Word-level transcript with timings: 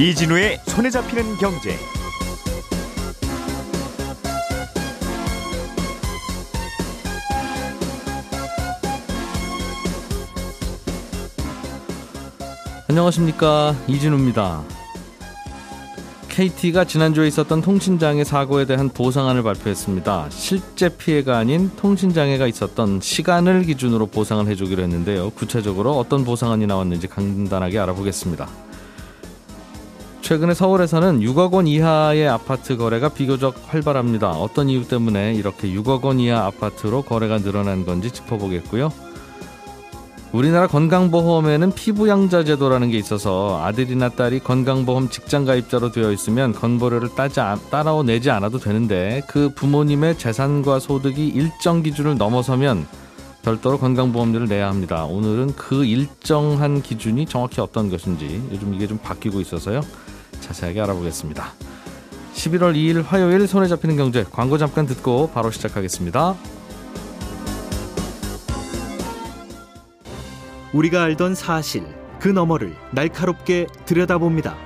이진우의 0.00 0.60
손에 0.64 0.88
잡히는 0.88 1.36
경제. 1.36 1.76
안녕하십니까 12.88 13.76
이진우입니다. 13.88 14.62
KT가 16.30 16.84
지난주에 16.86 17.28
있었던 17.28 17.60
통신장애 17.60 18.24
사고에 18.24 18.64
대한 18.64 18.88
보상안을 18.88 19.42
발표했습니다. 19.42 20.30
실제 20.30 20.88
피해가 20.88 21.36
아닌 21.36 21.70
통신장애가 21.76 22.46
있었던 22.46 23.02
시간을 23.02 23.64
기준으로 23.64 24.06
보상을 24.06 24.46
해주기로 24.46 24.82
했는데요. 24.82 25.28
구체적으로 25.32 25.98
어떤 25.98 26.24
보상안이 26.24 26.66
나왔는지 26.66 27.06
간단하게 27.06 27.78
알아보겠습니다. 27.80 28.69
최근에 30.30 30.54
서울에서는 30.54 31.22
6억 31.22 31.54
원 31.54 31.66
이하의 31.66 32.28
아파트 32.28 32.76
거래가 32.76 33.08
비교적 33.08 33.56
활발합니다. 33.66 34.30
어떤 34.30 34.68
이유 34.68 34.86
때문에 34.86 35.34
이렇게 35.34 35.66
6억 35.66 36.04
원 36.04 36.20
이하 36.20 36.46
아파트로 36.46 37.02
거래가 37.02 37.38
늘어난 37.38 37.84
건지 37.84 38.12
짚어보겠고요. 38.12 38.92
우리나라 40.30 40.68
건강보험에는 40.68 41.72
피부양자 41.72 42.44
제도라는 42.44 42.90
게 42.90 42.98
있어서 42.98 43.60
아들이나 43.64 44.10
딸이 44.10 44.38
건강보험 44.38 45.08
직장 45.08 45.44
가입자로 45.44 45.90
되어 45.90 46.12
있으면 46.12 46.52
건보료를 46.52 47.16
따지, 47.16 47.40
따라 47.68 48.00
내지 48.04 48.30
않아도 48.30 48.58
되는데 48.58 49.22
그 49.26 49.52
부모님의 49.56 50.16
재산과 50.16 50.78
소득이 50.78 51.26
일정 51.26 51.82
기준을 51.82 52.18
넘어서면 52.18 52.86
별도로 53.42 53.80
건강보험료를 53.80 54.46
내야 54.46 54.68
합니다. 54.68 55.06
오늘은 55.06 55.56
그 55.56 55.84
일정한 55.84 56.82
기준이 56.82 57.26
정확히 57.26 57.60
어떤 57.60 57.90
것인지 57.90 58.40
요즘 58.52 58.74
이게 58.74 58.86
좀 58.86 58.96
바뀌고 58.98 59.40
있어서요. 59.40 59.80
자세하게 60.40 60.80
알아보겠습니다. 60.80 61.52
11월 62.34 62.74
2일 62.74 63.04
화요일 63.04 63.46
손에 63.46 63.68
잡히는 63.68 63.96
경제 63.96 64.24
광고 64.24 64.58
잠깐 64.58 64.86
듣고 64.86 65.30
바로 65.30 65.50
시작하겠습니다. 65.50 66.36
우리가 70.72 71.02
알던 71.02 71.34
사실 71.34 71.84
그 72.20 72.28
너머를 72.28 72.74
날카롭게 72.92 73.66
들여다봅니다. 73.86 74.56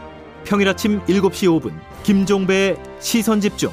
평일 0.44 0.68
아침 0.68 1.00
7시 1.06 1.60
5분 1.60 1.72
김종배의 2.02 2.76
시선 3.00 3.40
집중. 3.40 3.70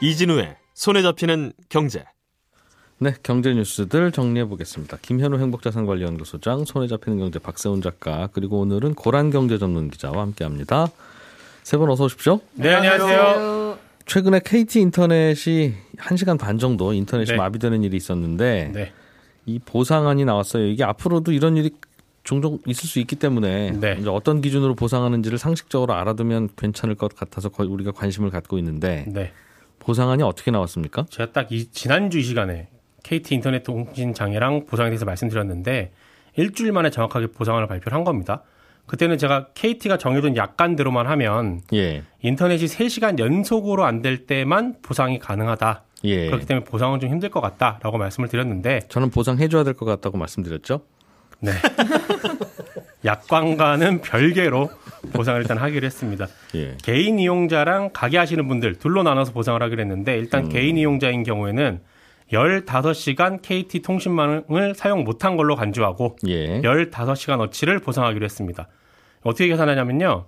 이진우의 0.00 0.56
손에 0.74 1.02
잡히는 1.02 1.52
경제. 1.68 2.04
네, 3.00 3.14
경제 3.22 3.54
뉴스들 3.54 4.10
정리해 4.10 4.44
보겠습니다. 4.46 4.98
김현우 5.02 5.38
행복자산관리연구소장, 5.38 6.64
손에 6.64 6.88
잡히는 6.88 7.18
경제 7.18 7.38
박세훈 7.38 7.80
작가, 7.80 8.28
그리고 8.32 8.58
오늘은 8.60 8.94
고란 8.94 9.30
경제 9.30 9.56
전문 9.58 9.88
기자와 9.90 10.20
함께합니다. 10.22 10.88
세 11.62 11.76
분 11.76 11.90
어서 11.90 12.04
오십시오. 12.04 12.40
네, 12.54 12.74
안녕하세요. 12.74 13.78
최근에 14.06 14.40
KT 14.44 14.80
인터넷이 14.80 15.74
1시간 15.98 16.38
반 16.38 16.58
정도 16.58 16.92
인터넷이 16.92 17.32
네. 17.32 17.36
마비되는 17.36 17.84
일이 17.84 17.96
있었는데 17.96 18.70
네. 18.74 18.92
이 19.46 19.58
보상안이 19.60 20.24
나왔어요. 20.24 20.66
이게 20.66 20.82
앞으로도 20.82 21.30
이런 21.32 21.56
일이 21.58 21.70
종종 22.24 22.58
있을 22.66 22.88
수 22.88 22.98
있기 23.00 23.16
때문에 23.16 23.72
네. 23.72 23.96
이제 24.00 24.08
어떤 24.08 24.40
기준으로 24.40 24.74
보상하는지를 24.74 25.36
상식적으로 25.38 25.92
알아두면 25.94 26.50
괜찮을 26.56 26.94
것 26.94 27.14
같아서 27.14 27.50
우리가 27.56 27.92
관심을 27.92 28.30
갖고 28.30 28.58
있는데 28.58 29.04
네. 29.08 29.32
보상안이 29.78 30.22
어떻게 30.22 30.50
나왔습니까? 30.50 31.06
제가 31.10 31.32
딱 31.32 31.48
이 31.52 31.66
지난주 31.70 32.18
이 32.18 32.22
시간에 32.22 32.68
KT 33.02 33.34
인터넷 33.36 33.62
통신 33.62 34.14
장애랑 34.14 34.66
보상에 34.66 34.90
대해서 34.90 35.04
말씀드렸는데 35.04 35.92
일주일 36.36 36.72
만에 36.72 36.90
정확하게 36.90 37.28
보상안을 37.28 37.66
발표를 37.66 37.96
한 37.96 38.04
겁니다. 38.04 38.42
그때는 38.86 39.18
제가 39.18 39.48
KT가 39.54 39.98
정해둔 39.98 40.36
약관대로만 40.36 41.06
하면 41.06 41.60
예. 41.74 42.02
인터넷이 42.22 42.64
3시간 42.66 43.18
연속으로 43.18 43.84
안 43.84 44.00
될 44.02 44.26
때만 44.26 44.76
보상이 44.82 45.18
가능하다. 45.18 45.82
예. 46.04 46.26
그렇기 46.26 46.46
때문에 46.46 46.64
보상은 46.64 47.00
좀 47.00 47.10
힘들 47.10 47.28
것 47.28 47.40
같다라고 47.40 47.98
말씀을 47.98 48.28
드렸는데 48.28 48.80
저는 48.88 49.10
보상해줘야 49.10 49.64
될 49.64 49.74
것 49.74 49.84
같다고 49.84 50.16
말씀드렸죠. 50.16 50.82
네. 51.40 51.52
약관과는 53.04 54.00
별개로 54.00 54.70
보상을 55.12 55.40
일단 55.40 55.58
하기로 55.58 55.86
했습니다. 55.86 56.26
예. 56.56 56.76
개인 56.82 57.18
이용자랑 57.18 57.90
가게 57.92 58.18
하시는 58.18 58.46
분들 58.48 58.76
둘로 58.76 59.02
나눠서 59.02 59.32
보상을 59.32 59.60
하기로 59.62 59.80
했는데 59.82 60.16
일단 60.18 60.44
음. 60.44 60.48
개인 60.48 60.76
이용자인 60.76 61.22
경우에는 61.22 61.80
15시간 62.32 63.40
KT 63.42 63.80
통신망을 63.80 64.74
사용 64.74 65.04
못한 65.04 65.36
걸로 65.36 65.56
간주하고 65.56 66.16
예. 66.26 66.60
15시간 66.60 67.40
어치를 67.40 67.78
보상하기로 67.80 68.24
했습니다. 68.24 68.68
어떻게 69.22 69.48
계산하냐면요. 69.48 70.26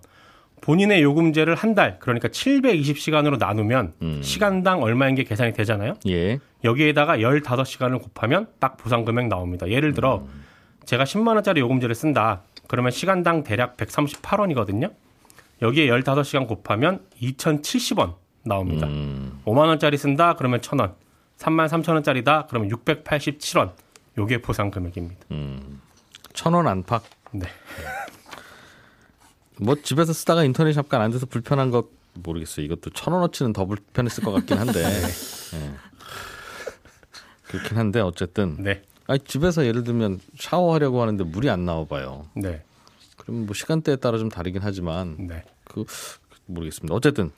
본인의 0.61 1.03
요금제를 1.03 1.55
한 1.55 1.75
달, 1.75 1.99
그러니까 2.00 2.28
720시간으로 2.28 3.38
나누면 3.38 3.94
음. 4.03 4.21
시간당 4.22 4.83
얼마인 4.83 5.15
게 5.15 5.25
계산이 5.25 5.53
되잖아요. 5.55 5.94
예. 6.09 6.38
여기에다가 6.65 7.19
15시간을 7.19 8.03
곱하면 8.03 8.47
딱 8.59 8.77
보상 8.77 9.05
금액 9.05 9.28
나옵니다. 9.28 9.69
예를 9.69 9.94
들어 9.94 10.19
음. 10.19 10.44
제가 10.84 11.05
10만 11.05 11.34
원짜리 11.34 11.61
요금제를 11.61 11.94
쓴다. 11.94 12.43
그러면 12.67 12.93
시간당 12.93 13.43
대략 13.43 13.77
138원이거든요. 13.77 14.93
여기에 15.62 15.88
15시간 15.88 16.47
곱하면 16.47 17.00
2,070원 17.21 18.15
나옵니다. 18.44 18.87
음. 18.87 19.41
5만 19.44 19.67
원짜리 19.67 19.97
쓴다. 19.97 20.34
그러면 20.34 20.61
1,000원. 20.61 20.93
3만 21.40 21.68
3천 21.68 21.94
원짜리다. 21.94 22.46
그러면 22.48 22.70
687원. 22.70 23.72
요게 24.18 24.42
보상 24.42 24.70
금액입니다. 24.70 25.26
음. 25.30 25.80
1,000원 26.34 26.66
안팎. 26.66 27.02
네. 27.32 27.46
뭐 29.58 29.74
집에서 29.74 30.12
쓰다가 30.12 30.44
인터넷 30.44 30.72
잠깐 30.72 31.00
안 31.00 31.10
돼서 31.10 31.26
불편한 31.26 31.70
거 31.70 31.88
모르겠어요. 32.14 32.64
이것도 32.66 32.90
천 32.90 33.14
원어치는 33.14 33.52
더 33.52 33.64
불편했을 33.64 34.24
것 34.24 34.32
같긴 34.32 34.58
한데. 34.58 34.82
네. 35.52 35.74
그렇긴 37.44 37.78
한데 37.78 38.00
어쨌든. 38.00 38.56
네. 38.62 38.82
아니 39.06 39.20
집에서 39.20 39.64
예를 39.64 39.84
들면 39.84 40.20
샤워하려고 40.38 41.00
하는데 41.00 41.24
물이 41.24 41.48
안 41.48 41.64
나와 41.64 41.84
봐요. 41.84 42.26
네. 42.34 42.62
그럼 43.16 43.46
뭐 43.46 43.54
시간대에 43.54 43.96
따라 43.96 44.18
좀 44.18 44.28
다르긴 44.28 44.60
하지만 44.62 45.16
네. 45.18 45.44
그 45.64 45.84
모르겠습니다. 46.46 46.94
어쨌든 46.94 47.32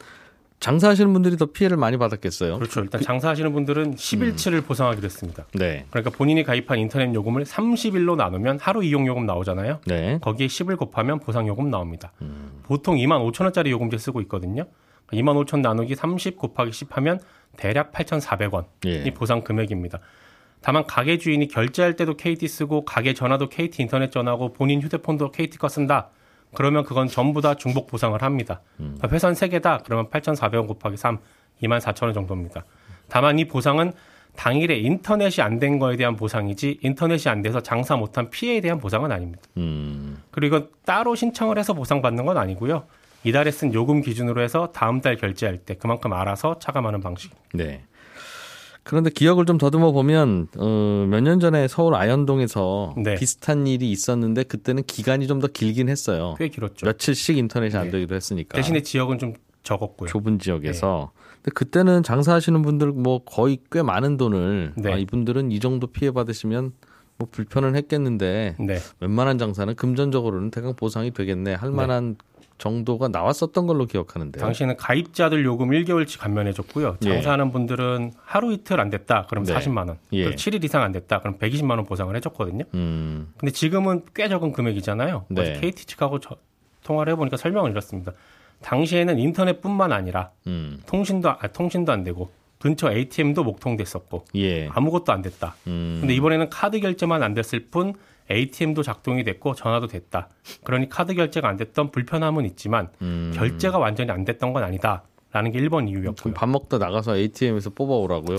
장사하시는 0.63 1.13
분들이 1.13 1.37
더 1.37 1.47
피해를 1.47 1.77
많이 1.77 1.97
받았겠어요. 1.97 2.57
그렇죠. 2.57 2.81
일단 2.81 3.01
그, 3.01 3.05
장사하시는 3.05 3.53
분들은 3.53 3.97
10일치를 3.97 4.55
음. 4.55 4.63
보상하기로 4.63 5.05
했습니다. 5.05 5.45
네. 5.55 5.87
그러니까 5.91 6.11
본인이 6.11 6.45
가입한 6.45 6.79
인터넷 6.79 7.13
요금을 7.13 7.45
30일로 7.45 8.15
나누면 8.15 8.61
하루 8.61 8.85
이용 8.85 9.07
요금 9.09 9.27
나오잖아요. 9.27 9.81
네. 9.87 10.19
거기에 10.21 10.47
10을 10.47 10.79
곱하면 10.79 11.19
보상 11.19 11.49
요금 11.49 11.69
나옵니다. 11.69 12.13
음. 12.23 12.63
보통 12.63 12.97
2만 12.97 13.29
5천 13.29 13.43
원짜리 13.43 13.73
요금제 13.73 13.99
쓰고 13.99 14.21
있거든요. 14.23 14.67
2만 15.13 15.45
5천 15.45 15.61
나누기 15.61 15.97
30 15.97 16.37
곱하기 16.37 16.71
10 16.71 16.97
하면 16.97 17.19
대략 17.57 17.93
8,400원이 17.93 18.65
예. 18.87 19.11
보상 19.13 19.43
금액입니다. 19.43 19.99
다만 20.61 20.87
가게 20.87 21.19
주인이 21.19 21.49
결제할 21.49 21.97
때도 21.97 22.17
KT 22.17 22.47
쓰고 22.47 22.85
가게 22.85 23.15
전화도 23.15 23.49
KT 23.49 23.83
인터넷 23.83 24.13
전화고 24.13 24.53
본인 24.53 24.81
휴대폰도 24.81 25.33
KT 25.33 25.59
거 25.59 25.69
쓴다. 25.69 26.11
그러면 26.55 26.85
그건 26.85 27.09
전부 27.09 27.41
다 27.41 27.55
중복 27.55 27.87
보상을 27.87 28.21
합니다. 28.23 28.61
음. 28.81 28.99
회선 29.11 29.33
3개다. 29.33 29.83
그러면 29.85 30.09
8,400원 30.11 30.67
곱하기 30.67 30.97
3, 30.97 31.19
24,000원 31.63 32.15
정도입니다. 32.15 32.65
다만 33.09 33.39
이 33.39 33.47
보상은 33.47 33.93
당일에 34.37 34.79
인터넷이 34.79 35.43
안 35.43 35.59
된 35.59 35.79
거에 35.79 35.97
대한 35.97 36.17
보상이지 36.17 36.79
인터넷이 36.83 37.31
안 37.31 37.43
돼서 37.43 37.61
장사 37.61 37.97
못한 37.97 38.31
피해에 38.31 38.61
대한 38.61 38.79
보상은 38.79 39.13
아닙니다. 39.13 39.43
음. 39.59 40.23
그리고 40.31 40.71
따로 40.85 41.15
신청을 41.15 41.59
해서 41.59 41.75
보상받는 41.75 42.25
건 42.25 42.39
아니고요. 42.39 42.85
이달에 43.25 43.51
쓴 43.51 43.73
요금 43.75 44.01
기준으로 44.01 44.43
해서 44.43 44.73
다음 44.73 45.01
달 45.01 45.17
결제할 45.17 45.59
때 45.59 45.75
그만큼 45.75 46.13
알아서 46.13 46.59
차감하는 46.59 47.01
방식입니다. 47.01 47.43
네. 47.55 47.85
그런데 48.85 49.11
기억을 49.11 49.47
좀 49.47 49.59
더듬어 49.59 49.93
보면 49.93 50.49
어, 50.59 51.07
몇 51.09 51.21
년 51.21 51.39
전에 51.41 51.69
서울 51.69 51.95
아현동에서 51.95 52.95
네. 53.03 53.15
비슷한 53.15 53.67
일이 53.67 53.91
있었는데 53.91 54.43
그때는 54.45 54.83
기간이 54.87 55.27
좀 55.29 55.41
더 55.41 55.47
길긴 55.49 55.89
했어요. 55.89 56.35
꽤 56.39 56.49
길었죠. 56.49 56.87
며칠씩 56.87 57.37
인터넷이 57.39 57.77
안 57.77 57.87
네. 57.87 57.91
되기도 57.93 58.15
했으니까. 58.15 58.55
대신에 58.57 58.83
지역은 58.83 59.19
좀 59.19 59.35
적었고요. 59.63 60.09
좁은 60.09 60.39
지역에서. 60.39 61.11
네. 61.15 61.23
근데 61.43 61.51
그때는 61.55 62.03
장사하시는 62.03 62.61
분들 62.63 62.93
뭐 62.93 63.21
거의 63.25 63.59
꽤 63.73 63.83
많은 63.83 64.17
돈을 64.17 64.73
네. 64.77 64.93
아, 64.93 64.97
이분들은 64.97 65.51
이 65.53 65.59
정도 65.61 65.87
피해 65.89 66.11
받으시면 66.13 66.73
뭐 67.19 67.29
불편은 67.31 67.75
했겠는데 67.77 68.57
네. 68.59 68.79
웬만한 69.01 69.39
장사는 69.39 69.75
금전적으로는 69.75 70.51
대강 70.51 70.75
보상이 70.77 71.11
되겠네 71.13 71.55
할 71.55 71.71
네. 71.71 71.77
만한 71.77 72.17
정도가 72.63 73.09
나왔었던 73.09 73.67
걸로 73.67 73.87
기억하는데. 73.87 74.39
당시에는 74.39 74.77
가입자들 74.77 75.45
요금 75.45 75.71
1개월치 75.71 76.21
감면해줬고요. 76.21 76.99
예. 77.05 77.09
장사하는 77.09 77.49
예. 77.49 77.53
분들은 77.53 78.13
하루 78.25 78.53
이틀 78.53 78.79
안 78.81 78.89
됐다. 78.89 79.27
그럼 79.29 79.45
네. 79.45 79.53
40만 79.53 79.89
원. 79.89 79.99
예. 80.13 80.25
또 80.25 80.31
7일 80.31 80.63
이상 80.65 80.83
안 80.83 80.93
됐다. 80.93 81.19
그럼 81.19 81.39
120만 81.39 81.71
원 81.71 81.85
보상을 81.85 82.15
해줬거든요. 82.15 82.65
음. 82.75 83.33
근데 83.37 83.51
지금은 83.51 84.03
꽤 84.15 84.29
적은 84.29 84.53
금액이잖아요. 84.53 85.27
네. 85.31 85.59
KT 85.61 85.87
측하고 85.87 86.21
저, 86.21 86.37
통화를 86.85 87.13
해보니까 87.15 87.37
설명을 87.37 87.71
드렸습니다. 87.71 88.13
당시에는 88.61 89.19
인터넷뿐만 89.19 89.91
아니라 89.91 90.31
음. 90.47 90.81
통신도 90.87 91.31
아, 91.31 91.39
통신도 91.53 91.91
안 91.91 92.05
되고 92.05 92.31
근처 92.61 92.93
ATM도 92.93 93.43
목통됐었고 93.43 94.27
예. 94.37 94.69
아무것도 94.69 95.13
안 95.13 95.21
됐다. 95.23 95.57
음. 95.67 95.99
근데 96.01 96.15
이번에는 96.15 96.49
카드 96.49 96.79
결제만 96.79 97.25
안 97.25 97.35
됐을 97.35 97.67
뿐 97.73 97.95
ATM도 98.31 98.83
작동이 98.83 99.25
됐고 99.25 99.55
전화도 99.55 99.87
됐다. 99.89 100.29
그러니 100.65 100.89
카드 100.89 101.15
결제가 101.15 101.49
안 101.49 101.57
됐던 101.57 101.91
불편함은 101.91 102.45
있지만 102.47 102.89
음. 103.03 103.33
결제가 103.35 103.79
완전히 103.79 104.11
안 104.11 104.25
됐던 104.25 104.53
건 104.53 104.65
아니다. 104.65 105.05
라는 105.33 105.51
게 105.51 105.61
1번 105.63 105.89
이유였고요. 105.89 106.35
밥 106.35 106.47
먹다 106.47 106.77
나가서 106.77 107.17
ATM에서 107.17 107.71
뽑아오라고요? 107.71 108.37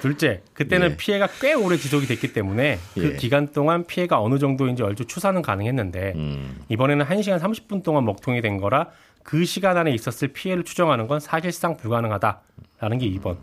둘째, 0.00 0.42
그때는 0.54 0.92
예. 0.92 0.96
피해가 0.96 1.26
꽤 1.40 1.54
오래 1.54 1.76
지속이 1.76 2.06
됐기 2.06 2.32
때문에 2.32 2.78
그 2.94 3.14
예. 3.14 3.16
기간 3.16 3.48
동안 3.48 3.84
피해가 3.84 4.22
어느 4.22 4.38
정도인지 4.38 4.84
얼추 4.84 5.06
추산은 5.06 5.42
가능했는데 5.42 6.12
음. 6.14 6.60
이번에는 6.68 7.04
1시간 7.04 7.40
30분 7.40 7.82
동안 7.82 8.04
먹통이 8.04 8.40
된 8.42 8.58
거라 8.58 8.90
그 9.24 9.44
시간 9.44 9.76
안에 9.76 9.90
있었을 9.90 10.28
피해를 10.28 10.62
추정하는 10.62 11.08
건 11.08 11.18
사실상 11.18 11.76
불가능하다라는 11.76 12.98
게 12.98 13.10
2번. 13.10 13.36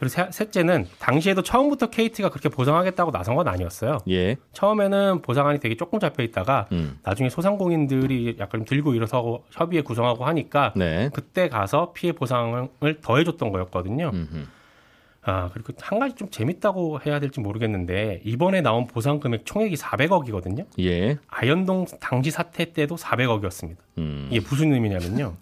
그리고 0.00 0.14
셋 0.30 0.50
째는 0.50 0.86
당시에도 0.98 1.42
처음부터 1.42 1.90
KT가 1.90 2.30
그렇게 2.30 2.48
보상하겠다고 2.48 3.10
나선 3.10 3.34
건 3.34 3.46
아니었어요. 3.48 3.98
예. 4.08 4.36
처음에는 4.54 5.20
보상안이 5.20 5.60
되게 5.60 5.76
조금 5.76 6.00
잡혀 6.00 6.22
있다가 6.22 6.68
음. 6.72 6.98
나중에 7.02 7.28
소상공인들이 7.28 8.36
약간 8.40 8.64
들고 8.64 8.94
일어서고 8.94 9.44
협의회 9.50 9.82
구성하고 9.82 10.24
하니까 10.24 10.72
네. 10.74 11.10
그때 11.12 11.50
가서 11.50 11.92
피해 11.92 12.12
보상을 12.12 12.70
더해줬던 13.02 13.52
거였거든요. 13.52 14.10
음흠. 14.14 14.46
아 15.22 15.50
그리고 15.52 15.74
한 15.82 15.98
가지 15.98 16.14
좀 16.14 16.30
재밌다고 16.30 17.00
해야 17.04 17.20
될지 17.20 17.40
모르겠는데 17.40 18.22
이번에 18.24 18.62
나온 18.62 18.86
보상 18.86 19.20
금액 19.20 19.44
총액이 19.44 19.76
400억이거든요. 19.76 20.64
예. 20.80 21.18
아현동 21.28 21.84
당시 22.00 22.30
사태 22.30 22.72
때도 22.72 22.96
400억이었습니다. 22.96 23.76
음. 23.98 24.28
이게 24.30 24.40
무슨 24.40 24.72
의미냐면요. 24.72 25.36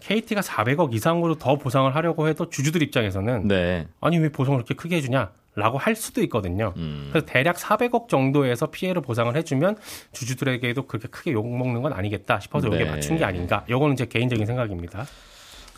KT가 0.00 0.40
400억 0.40 0.92
이상으로 0.94 1.36
더 1.36 1.56
보상을 1.56 1.94
하려고 1.94 2.28
해도 2.28 2.48
주주들 2.50 2.82
입장에서는 2.82 3.48
네. 3.48 3.86
아니 4.00 4.18
왜 4.18 4.28
보상을 4.30 4.56
그렇게 4.58 4.74
크게 4.74 4.96
해주냐? 4.96 5.30
라고 5.56 5.78
할 5.78 5.94
수도 5.94 6.20
있거든요. 6.24 6.74
음. 6.76 7.10
그래서 7.12 7.26
대략 7.26 7.56
400억 7.56 8.08
정도에서 8.08 8.66
피해를 8.66 9.02
보상을 9.02 9.34
해주면 9.36 9.76
주주들에게도 10.12 10.86
그렇게 10.86 11.06
크게 11.08 11.32
욕 11.32 11.46
먹는 11.46 11.80
건 11.80 11.92
아니겠다 11.92 12.40
싶어서 12.40 12.68
네. 12.68 12.80
여기에 12.80 12.90
맞춘 12.90 13.16
게 13.18 13.24
아닌가. 13.24 13.64
이거는 13.68 13.94
제 13.94 14.06
개인적인 14.06 14.46
생각입니다. 14.46 15.06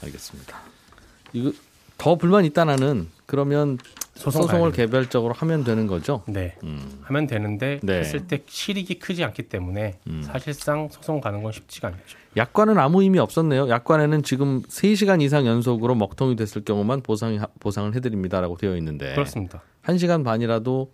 알겠습니다. 0.02 0.58
이거 1.34 1.52
더 1.98 2.16
불만 2.16 2.44
있다 2.46 2.64
나는 2.64 3.08
그러면 3.26 3.78
소송 4.16 4.64
을 4.64 4.72
개별적으로 4.72 5.34
하면 5.34 5.62
되는 5.62 5.86
거죠? 5.86 6.22
네. 6.26 6.56
음. 6.64 7.00
하면 7.02 7.26
되는데 7.26 7.78
네. 7.82 7.98
했을 7.98 8.26
때 8.26 8.42
실익이 8.46 8.98
크지 8.98 9.22
않기 9.22 9.44
때문에 9.44 9.98
음. 10.06 10.22
사실상 10.22 10.88
소송 10.90 11.20
가는 11.20 11.42
건 11.42 11.52
쉽지가 11.52 11.88
않죠. 11.88 12.00
약관은 12.36 12.78
아무 12.78 13.02
의미 13.02 13.18
없었네요. 13.18 13.68
약관에는 13.68 14.22
지금 14.22 14.62
3시간 14.62 15.22
이상 15.22 15.46
연속으로 15.46 15.94
먹통이 15.94 16.36
됐을 16.36 16.64
경우만 16.64 17.02
보상 17.02 17.38
보상을 17.60 17.94
해 17.94 18.00
드립니다라고 18.00 18.56
되어 18.56 18.76
있는데 18.76 19.14
그렇습니다. 19.14 19.62
1시간 19.84 20.24
반이라도 20.24 20.90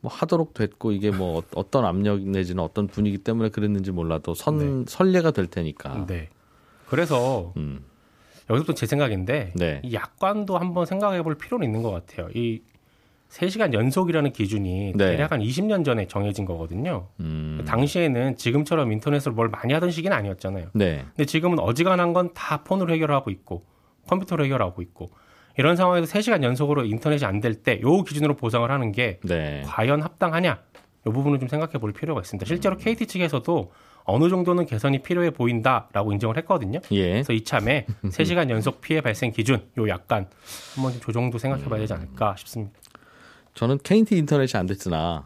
뭐 0.00 0.12
하도록 0.12 0.52
됐고 0.52 0.92
이게 0.92 1.10
뭐 1.10 1.38
어, 1.38 1.42
어떤 1.54 1.84
압력 1.86 2.20
내지는 2.20 2.62
어떤 2.62 2.88
분위기 2.88 3.18
때문에 3.18 3.48
그랬는지 3.48 3.90
몰라도 3.90 4.34
선 4.34 4.58
네. 4.58 4.84
선례가 4.86 5.30
될 5.30 5.46
테니까. 5.46 6.06
네. 6.06 6.28
그래서 6.88 7.52
음. 7.56 7.84
여기서부터 8.50 8.74
제 8.74 8.86
생각인데 8.86 9.52
네. 9.54 9.80
이 9.82 9.94
약관도 9.94 10.58
한번 10.58 10.86
생각해 10.86 11.22
볼 11.22 11.36
필요는 11.36 11.66
있는 11.66 11.82
것 11.82 11.90
같아요. 11.90 12.28
이 12.34 12.60
3시간 13.30 13.72
연속이라는 13.72 14.32
기준이 14.32 14.92
네. 14.94 15.10
대략 15.16 15.32
한 15.32 15.40
20년 15.40 15.84
전에 15.84 16.06
정해진 16.06 16.44
거거든요. 16.44 17.08
음. 17.20 17.64
당시에는 17.66 18.36
지금처럼 18.36 18.92
인터넷으로 18.92 19.34
뭘 19.34 19.48
많이 19.48 19.72
하던 19.72 19.90
시기는 19.90 20.16
아니었잖아요. 20.16 20.68
네. 20.74 21.04
근데 21.16 21.24
지금은 21.24 21.58
어지간한 21.58 22.12
건 22.12 22.32
다 22.34 22.62
폰으로 22.64 22.92
해결하고 22.92 23.30
있고 23.30 23.64
컴퓨터로 24.08 24.44
해결하고 24.44 24.82
있고 24.82 25.10
이런 25.56 25.74
상황에서 25.76 26.12
3시간 26.12 26.42
연속으로 26.42 26.84
인터넷이 26.84 27.24
안 27.24 27.40
될 27.40 27.62
때 27.62 27.80
요 27.82 28.02
기준으로 28.02 28.34
보상을 28.36 28.68
하는 28.70 28.92
게 28.92 29.18
네. 29.24 29.62
과연 29.66 30.02
합당하냐? 30.02 30.60
이 31.06 31.10
부분을 31.10 31.38
좀 31.38 31.48
생각해 31.48 31.74
볼 31.74 31.92
필요가 31.92 32.20
있습니다. 32.20 32.46
실제로 32.46 32.76
음. 32.76 32.78
KT 32.78 33.06
측에서도 33.06 33.72
어느 34.04 34.28
정도는 34.28 34.66
개선이 34.66 35.02
필요해 35.02 35.30
보인다라고 35.30 36.12
인정을 36.12 36.36
했거든요. 36.38 36.80
예. 36.92 37.12
그래서 37.12 37.32
이참에 37.32 37.86
3시간 38.04 38.50
연속 38.50 38.80
피해 38.80 39.00
발생 39.00 39.32
기준 39.32 39.66
요 39.78 39.88
약간 39.88 40.28
한번 40.74 40.92
좀 40.92 41.00
조정도 41.00 41.38
생각해 41.38 41.64
봐야 41.64 41.80
되지 41.80 41.92
않을까 41.94 42.36
싶습니다. 42.36 42.78
저는 43.54 43.78
KT 43.82 44.16
인터넷이 44.18 44.58
안 44.58 44.66
됐으나 44.66 45.24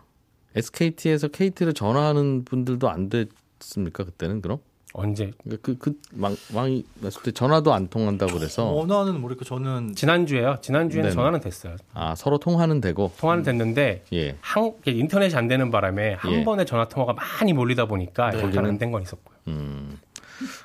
SKT에서 0.54 1.28
KT를 1.28 1.72
전화하는 1.74 2.44
분들도 2.44 2.88
안 2.88 3.08
됐습니까? 3.08 4.04
그때는 4.04 4.40
그럼? 4.40 4.58
언제? 4.94 5.32
그그 5.48 5.78
그, 5.78 6.00
망, 6.12 6.36
망이 6.54 6.84
났을 7.00 7.22
때 7.22 7.30
전화도 7.30 7.72
안 7.72 7.88
통한다고 7.88 8.32
그래서 8.34 8.74
전화는 8.86 9.20
모르겠고 9.20 9.44
저는 9.44 9.94
지난주에요. 9.94 10.56
지난주에는 10.60 11.10
네네. 11.10 11.14
전화는 11.14 11.40
됐어요. 11.40 11.76
아 11.94 12.14
서로 12.14 12.38
통화는 12.38 12.80
되고 12.80 13.12
통화는 13.18 13.42
됐는데 13.42 14.04
예. 14.12 14.36
한 14.40 14.72
인터넷이 14.86 15.34
안 15.34 15.48
되는 15.48 15.70
바람에 15.70 16.14
한 16.14 16.32
예. 16.32 16.44
번에 16.44 16.64
전화 16.64 16.88
통화가 16.88 17.14
많이 17.14 17.52
몰리다 17.52 17.86
보니까 17.86 18.30
네. 18.30 18.40
거기는 18.40 18.64
안된 18.64 18.90
건 18.90 19.02
있었고요. 19.02 19.36
음. 19.48 19.98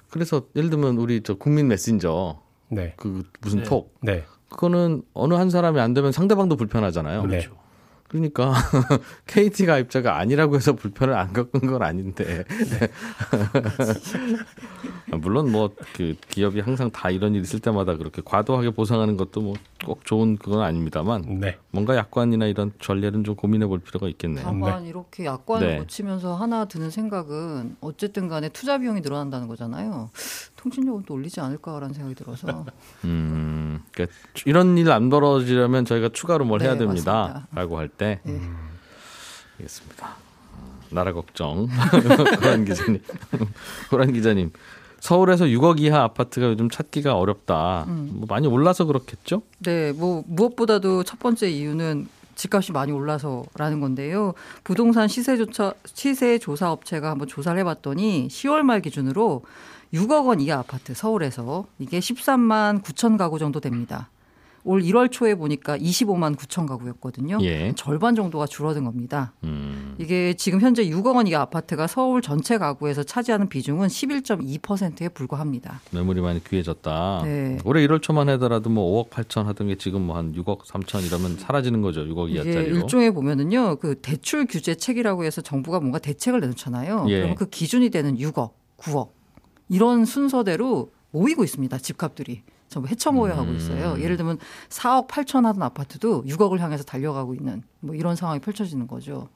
그래서 0.10 0.44
예를 0.56 0.70
들면 0.70 0.98
우리 0.98 1.22
저 1.24 1.36
국민 1.36 1.68
메신저 1.68 2.40
네. 2.70 2.94
그 2.98 3.24
무슨 3.42 3.60
네. 3.60 3.64
톡 3.66 3.94
네. 4.02 4.24
그거는 4.50 5.02
어느 5.14 5.34
한 5.34 5.50
사람이 5.50 5.80
안 5.80 5.94
되면 5.94 6.12
상대방도 6.12 6.56
불편하잖아요. 6.56 7.24
그렇죠. 7.24 7.63
그러니까 8.14 8.54
KT 9.26 9.66
가 9.66 9.80
입자가 9.80 10.20
아니라고 10.20 10.56
해서 10.56 10.74
불편을 10.74 11.16
안 11.16 11.34
겪은 11.34 11.62
건 11.62 11.82
아닌데 11.82 12.46
물론 15.20 15.52
뭐 15.52 15.74
그 15.96 16.16
기업이 16.30 16.60
항상 16.60 16.92
다 16.92 17.10
이런 17.10 17.34
일 17.34 17.42
있을 17.42 17.60
때마다 17.60 17.98
그렇게 17.98 18.22
과도하게 18.24 18.72
보상하는 18.72 19.18
것도 19.18 19.42
뭐 19.42 19.54
꼭 19.84 20.06
좋은 20.06 20.38
그건 20.38 20.62
아닙니다만 20.62 21.40
네. 21.40 21.58
뭔가 21.72 21.96
약관이나 21.96 22.46
이런 22.48 22.72
전례는 22.80 23.24
좀 23.24 23.36
고민해 23.36 23.68
볼 23.68 23.80
필요가 23.80 24.08
있겠네요. 24.08 24.44
다만 24.44 24.84
네. 24.84 24.90
이렇게 24.90 25.26
약관을 25.26 25.68
네. 25.68 25.78
고치면서 25.78 26.36
하나 26.36 26.66
드는 26.66 26.90
생각은 26.90 27.78
어쨌든 27.82 28.28
간에 28.28 28.50
투자 28.50 28.78
비용이 28.78 29.02
늘어난다는 29.02 29.48
거잖아요. 29.48 30.10
통신요금 30.64 31.04
또 31.06 31.14
올리지 31.16 31.40
않을까라는 31.42 31.94
생각이 31.94 32.16
들어서. 32.16 32.66
음, 33.06 33.82
그러니까 33.92 34.16
이런 34.46 34.78
일 34.78 34.90
안 34.92 35.10
벌어지려면 35.10 35.86
저희가 35.86 36.10
추가로 36.14 36.46
뭘 36.46 36.60
네, 36.60 36.66
해야 36.66 36.78
됩니다.라고 36.78 37.78
할 37.78 37.90
때. 37.90 38.20
네. 38.24 38.32
음, 38.34 38.58
알겠습니다. 39.60 40.16
나라 40.92 41.12
걱정. 41.14 41.68
고란 42.40 42.66
기자님. 42.66 43.02
고란 43.90 44.14
기자님. 44.14 44.52
서울에서 45.00 45.46
6억 45.46 45.80
이하 45.82 46.04
아파트가 46.04 46.48
요즘 46.48 46.70
찾기가 46.70 47.16
어렵다. 47.18 47.84
음. 47.88 48.12
뭐 48.14 48.26
많이 48.30 48.48
올라서 48.48 48.86
그렇겠죠? 48.86 49.42
네, 49.60 49.92
뭐 49.92 50.24
무엇보다도 50.28 51.04
첫 51.04 51.20
번째 51.20 51.50
이유는 51.50 52.08
집값이 52.36 52.72
많이 52.72 52.92
올라서라는 52.92 53.80
건데요. 53.82 54.34
부동산 54.64 55.08
시세조차 55.08 55.74
시세 55.86 56.38
조사 56.40 56.72
업체가 56.72 57.10
한번 57.10 57.28
조사를 57.28 57.60
해봤더니 57.60 58.28
10월 58.30 58.62
말 58.62 58.82
기준으로 58.82 59.44
6억 59.94 60.26
원 60.28 60.40
이하 60.42 60.58
아파트 60.60 60.94
서울에서 60.94 61.66
이게 61.80 62.00
13만 62.00 62.82
9천 62.82 63.18
가구 63.18 63.38
정도 63.40 63.60
됩니다. 63.60 64.10
올 64.66 64.82
1월 64.82 65.12
초에 65.12 65.36
보니까 65.36 65.78
25만 65.78 66.38
9천 66.38 66.66
가구였거든요. 66.70 67.38
예. 67.42 67.74
절반 67.76 68.16
정도가 68.16 68.46
줄어든 68.48 68.86
겁니다. 68.86 69.34
음. 69.44 69.94
이게 70.00 70.34
지금 70.36 70.62
현재 70.62 70.86
6억 70.86 71.18
원 71.18 71.28
이하 71.28 71.42
아파트가 71.42 71.86
서울 71.86 72.22
전체 72.22 72.58
가구에서 72.58 73.04
차지하는 73.04 73.50
비중은 73.50 73.90
11.2%에 73.90 75.10
불과합니다. 75.10 75.82
매물이 75.92 76.22
많이 76.22 76.42
귀해졌다. 76.44 77.22
네. 77.26 77.58
올해 77.66 77.86
1월 77.86 78.02
초만 78.02 78.30
하더라도 78.30 78.70
뭐 78.70 79.04
5억 79.04 79.10
8천 79.10 79.44
하던 79.44 79.68
게 79.68 79.76
지금 79.76 80.04
뭐 80.08 80.16
한 80.16 80.34
6억 80.34 80.60
3천 80.66 81.06
이러면 81.06 81.38
사라지는 81.38 81.82
거죠. 81.82 82.06
6억 82.06 82.30
이하짜리로. 82.32 82.78
일종의 82.78 83.12
보면은요. 83.14 83.76
그 83.76 84.00
대출 84.02 84.46
규제 84.48 84.76
책이라고 84.76 85.26
해서 85.26 85.42
정부가 85.42 85.82
뭔가 85.82 86.00
대책을 86.00 86.40
내놓잖아요. 86.40 87.06
예. 87.10 87.16
그러면 87.18 87.36
그 87.36 87.50
기준이 87.50 87.90
되는 87.90 88.18
6억, 88.18 88.52
9억 88.78 89.10
이런 89.70 90.06
순서대로 90.06 90.92
모이고 91.12 91.44
있습니다. 91.44 91.78
집값들이. 91.78 92.44
전부 92.70 92.88
헤쳐 92.88 93.12
모여 93.12 93.36
하고 93.36 93.52
있어요. 93.52 93.94
음. 93.94 94.02
예를 94.02 94.18
들면 94.18 94.40
4억 94.70 95.08
8천 95.08 95.44
하던 95.44 95.62
아파트도 95.62 96.24
6억을 96.24 96.58
향해서 96.58 96.84
달려가고 96.84 97.36
있는 97.36 97.62
뭐 97.80 97.94
이런 97.94 98.16
상황이 98.16 98.40
펼쳐지는 98.40 98.88
거죠. 98.88 99.30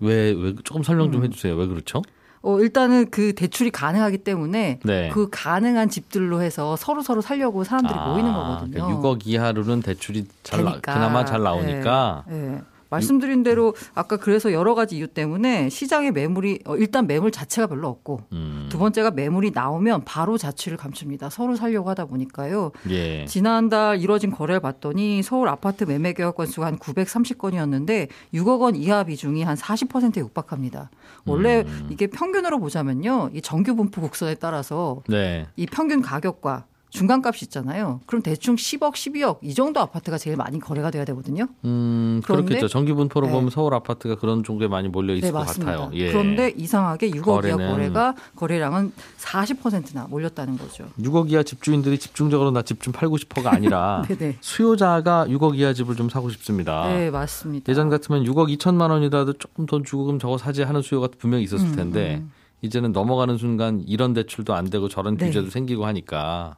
왜, 0.00 0.32
왜 0.32 0.54
조금 0.62 0.82
설명 0.82 1.10
좀 1.10 1.22
음. 1.22 1.26
해주세요. 1.26 1.56
왜 1.56 1.66
그렇죠? 1.66 2.02
어, 2.42 2.60
일단은 2.60 3.10
그 3.10 3.32
대출이 3.34 3.70
가능하기 3.70 4.18
때문에 4.18 4.80
네. 4.84 5.08
그 5.12 5.28
가능한 5.30 5.88
집들로 5.88 6.40
해서 6.42 6.76
서로 6.76 7.02
서로 7.02 7.20
살려고 7.20 7.64
사람들이 7.64 7.98
아, 7.98 8.08
모이는 8.08 8.32
거거든요. 8.32 8.86
그러니까 8.86 9.00
6억 9.00 9.26
이하로는 9.26 9.80
대출이 9.80 10.26
잘 10.42 10.64
나, 10.64 10.78
그나마 10.80 11.24
잘 11.24 11.42
나오니까. 11.42 12.24
네, 12.28 12.34
네. 12.34 12.60
말씀드린 12.90 13.42
대로 13.42 13.74
아까 13.94 14.16
그래서 14.16 14.52
여러 14.52 14.74
가지 14.74 14.96
이유 14.96 15.06
때문에 15.06 15.68
시장에 15.68 16.10
매물이 16.10 16.60
어, 16.66 16.76
일단 16.76 17.06
매물 17.06 17.30
자체가 17.30 17.66
별로 17.66 17.88
없고 17.88 18.20
음. 18.32 18.68
두 18.70 18.78
번째가 18.78 19.10
매물이 19.10 19.52
나오면 19.52 20.04
바로 20.04 20.38
자취를 20.38 20.76
감춥니다. 20.78 21.30
서로 21.30 21.56
살려고 21.56 21.90
하다 21.90 22.06
보니까요. 22.06 22.72
예. 22.90 23.24
지난달 23.26 24.00
이뤄진 24.00 24.30
거래를 24.30 24.60
봤더니 24.60 25.22
서울 25.22 25.48
아파트 25.48 25.84
매매 25.84 26.12
계약 26.12 26.36
건수가 26.36 26.66
한 26.66 26.78
930건이었는데 26.78 28.08
6억 28.34 28.60
원 28.60 28.76
이하 28.76 29.04
비중이 29.04 29.42
한 29.42 29.56
40%에 29.56 30.20
육박합니다. 30.20 30.90
원래 31.26 31.64
음. 31.66 31.88
이게 31.90 32.06
평균으로 32.06 32.58
보자면요. 32.58 33.30
이 33.34 33.42
정규 33.42 33.74
분포 33.74 34.00
곡선에 34.00 34.36
따라서 34.36 35.02
네. 35.08 35.46
이 35.56 35.66
평균 35.66 36.00
가격과 36.00 36.66
중간값이 36.90 37.44
있잖아요. 37.46 38.00
그럼 38.06 38.22
대충 38.22 38.56
10억, 38.56 38.92
12억 38.94 39.38
이 39.42 39.52
정도 39.54 39.80
아파트가 39.80 40.16
제일 40.16 40.36
많이 40.36 40.58
거래가 40.58 40.90
돼야 40.90 41.04
되거든요. 41.04 41.46
음, 41.64 42.22
그렇겠죠. 42.24 42.68
정기 42.68 42.92
분포로 42.94 43.26
네. 43.26 43.32
보면 43.32 43.50
서울 43.50 43.74
아파트가 43.74 44.14
그런 44.16 44.42
정도에 44.42 44.68
많이 44.68 44.88
몰려 44.88 45.14
있을 45.14 45.28
네, 45.28 45.32
것 45.32 45.38
맞습니다. 45.40 45.72
같아요. 45.72 45.90
예. 45.94 46.10
그런데 46.10 46.52
이상하게 46.56 47.10
6억 47.10 47.22
거래는... 47.24 47.58
이하 47.60 47.70
거래가 47.72 48.14
거래량은 48.36 48.92
40%나 49.18 50.06
몰렸다는 50.08 50.56
거죠. 50.56 50.86
6억 50.98 51.30
이하 51.30 51.42
집주인들이 51.42 51.98
집중적으로 51.98 52.50
나 52.50 52.62
집 52.62 52.78
좀 52.80 52.92
팔고 52.92 53.16
싶어가 53.18 53.52
아니라 53.52 54.02
수요자가 54.40 55.26
6억 55.28 55.56
이하 55.56 55.72
집을 55.72 55.96
좀 55.96 56.08
사고 56.08 56.30
싶습니다. 56.30 56.86
네, 56.88 57.10
맞습니다. 57.10 57.70
예전 57.70 57.88
같으면 57.88 58.24
6억 58.24 58.56
2천만 58.56 58.90
원이라도 58.90 59.34
조금 59.34 59.66
돈 59.66 59.84
주고 59.84 60.04
그럼 60.04 60.18
저거 60.18 60.38
사지 60.38 60.62
하는 60.62 60.80
수요가 60.82 61.08
분명히 61.18 61.44
있었을 61.44 61.66
음, 61.68 61.74
텐데 61.76 62.16
음, 62.16 62.20
음. 62.22 62.32
이제는 62.62 62.92
넘어가는 62.92 63.36
순간 63.36 63.82
이런 63.86 64.14
대출도 64.14 64.54
안 64.54 64.70
되고 64.70 64.88
저런 64.88 65.16
네. 65.16 65.26
규제도 65.26 65.50
생기고 65.50 65.86
하니까 65.86 66.56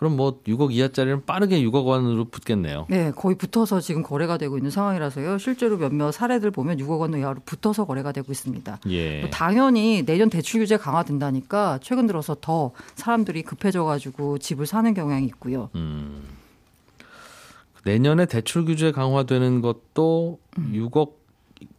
그럼 0.00 0.16
뭐 0.16 0.40
6억 0.44 0.72
이하짜리는 0.72 1.26
빠르게 1.26 1.60
6억 1.60 1.84
원으로 1.84 2.24
붙겠네요. 2.24 2.86
네, 2.88 3.12
거의 3.14 3.36
붙어서 3.36 3.80
지금 3.80 4.02
거래가 4.02 4.38
되고 4.38 4.56
있는 4.56 4.70
상황이라서요. 4.70 5.36
실제로 5.36 5.76
몇몇 5.76 6.10
사례들 6.10 6.50
보면 6.50 6.78
6억 6.78 7.00
원 7.00 7.12
이하로 7.12 7.42
붙어서 7.44 7.84
거래가 7.84 8.10
되고 8.10 8.32
있습니다. 8.32 8.78
예. 8.88 9.20
뭐 9.20 9.28
당연히 9.28 10.02
내년 10.06 10.30
대출 10.30 10.60
규제 10.60 10.78
강화된다니까 10.78 11.80
최근 11.82 12.06
들어서 12.06 12.34
더 12.40 12.70
사람들이 12.94 13.42
급해져 13.42 13.84
가지고 13.84 14.38
집을 14.38 14.64
사는 14.64 14.94
경향이 14.94 15.26
있고요. 15.26 15.68
음. 15.74 16.22
내년에 17.84 18.24
대출 18.24 18.64
규제 18.64 18.92
강화되는 18.92 19.60
것도 19.60 20.38
음. 20.56 20.72
6억 20.74 21.19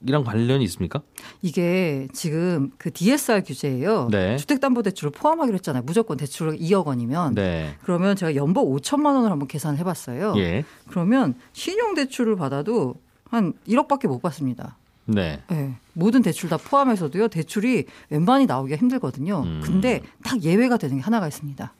이랑 0.05 0.23
관련이 0.23 0.63
있습니까? 0.65 1.01
이게 1.41 2.07
지금 2.13 2.71
그 2.77 2.91
DSR 2.91 3.43
규제예요. 3.43 4.07
네. 4.11 4.37
주택담보대출을 4.37 5.11
포함하기로 5.11 5.55
했잖아요. 5.55 5.83
무조건 5.83 6.17
대출 6.17 6.55
2억 6.57 6.85
원이면. 6.85 7.35
네. 7.35 7.75
그러면 7.83 8.15
제가 8.15 8.35
연봉 8.35 8.65
5천만 8.75 9.15
원을 9.15 9.31
한번 9.31 9.47
계산을 9.47 9.77
해봤어요. 9.79 10.33
예. 10.37 10.63
그러면 10.89 11.35
신용대출을 11.53 12.35
받아도 12.35 12.95
한 13.29 13.53
1억밖에 13.67 14.07
못 14.07 14.21
받습니다. 14.21 14.77
네. 15.05 15.41
네. 15.49 15.75
모든 15.93 16.21
대출 16.21 16.49
다 16.49 16.57
포함해서도요. 16.57 17.27
대출이 17.27 17.85
웬만히 18.09 18.45
나오기가 18.45 18.77
힘들거든요. 18.77 19.41
음. 19.45 19.61
근데 19.63 20.01
딱 20.23 20.41
예외가 20.43 20.77
되는 20.77 20.97
게 20.97 21.01
하나가 21.03 21.27
있습니다. 21.27 21.73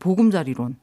보금자리론. 0.00 0.76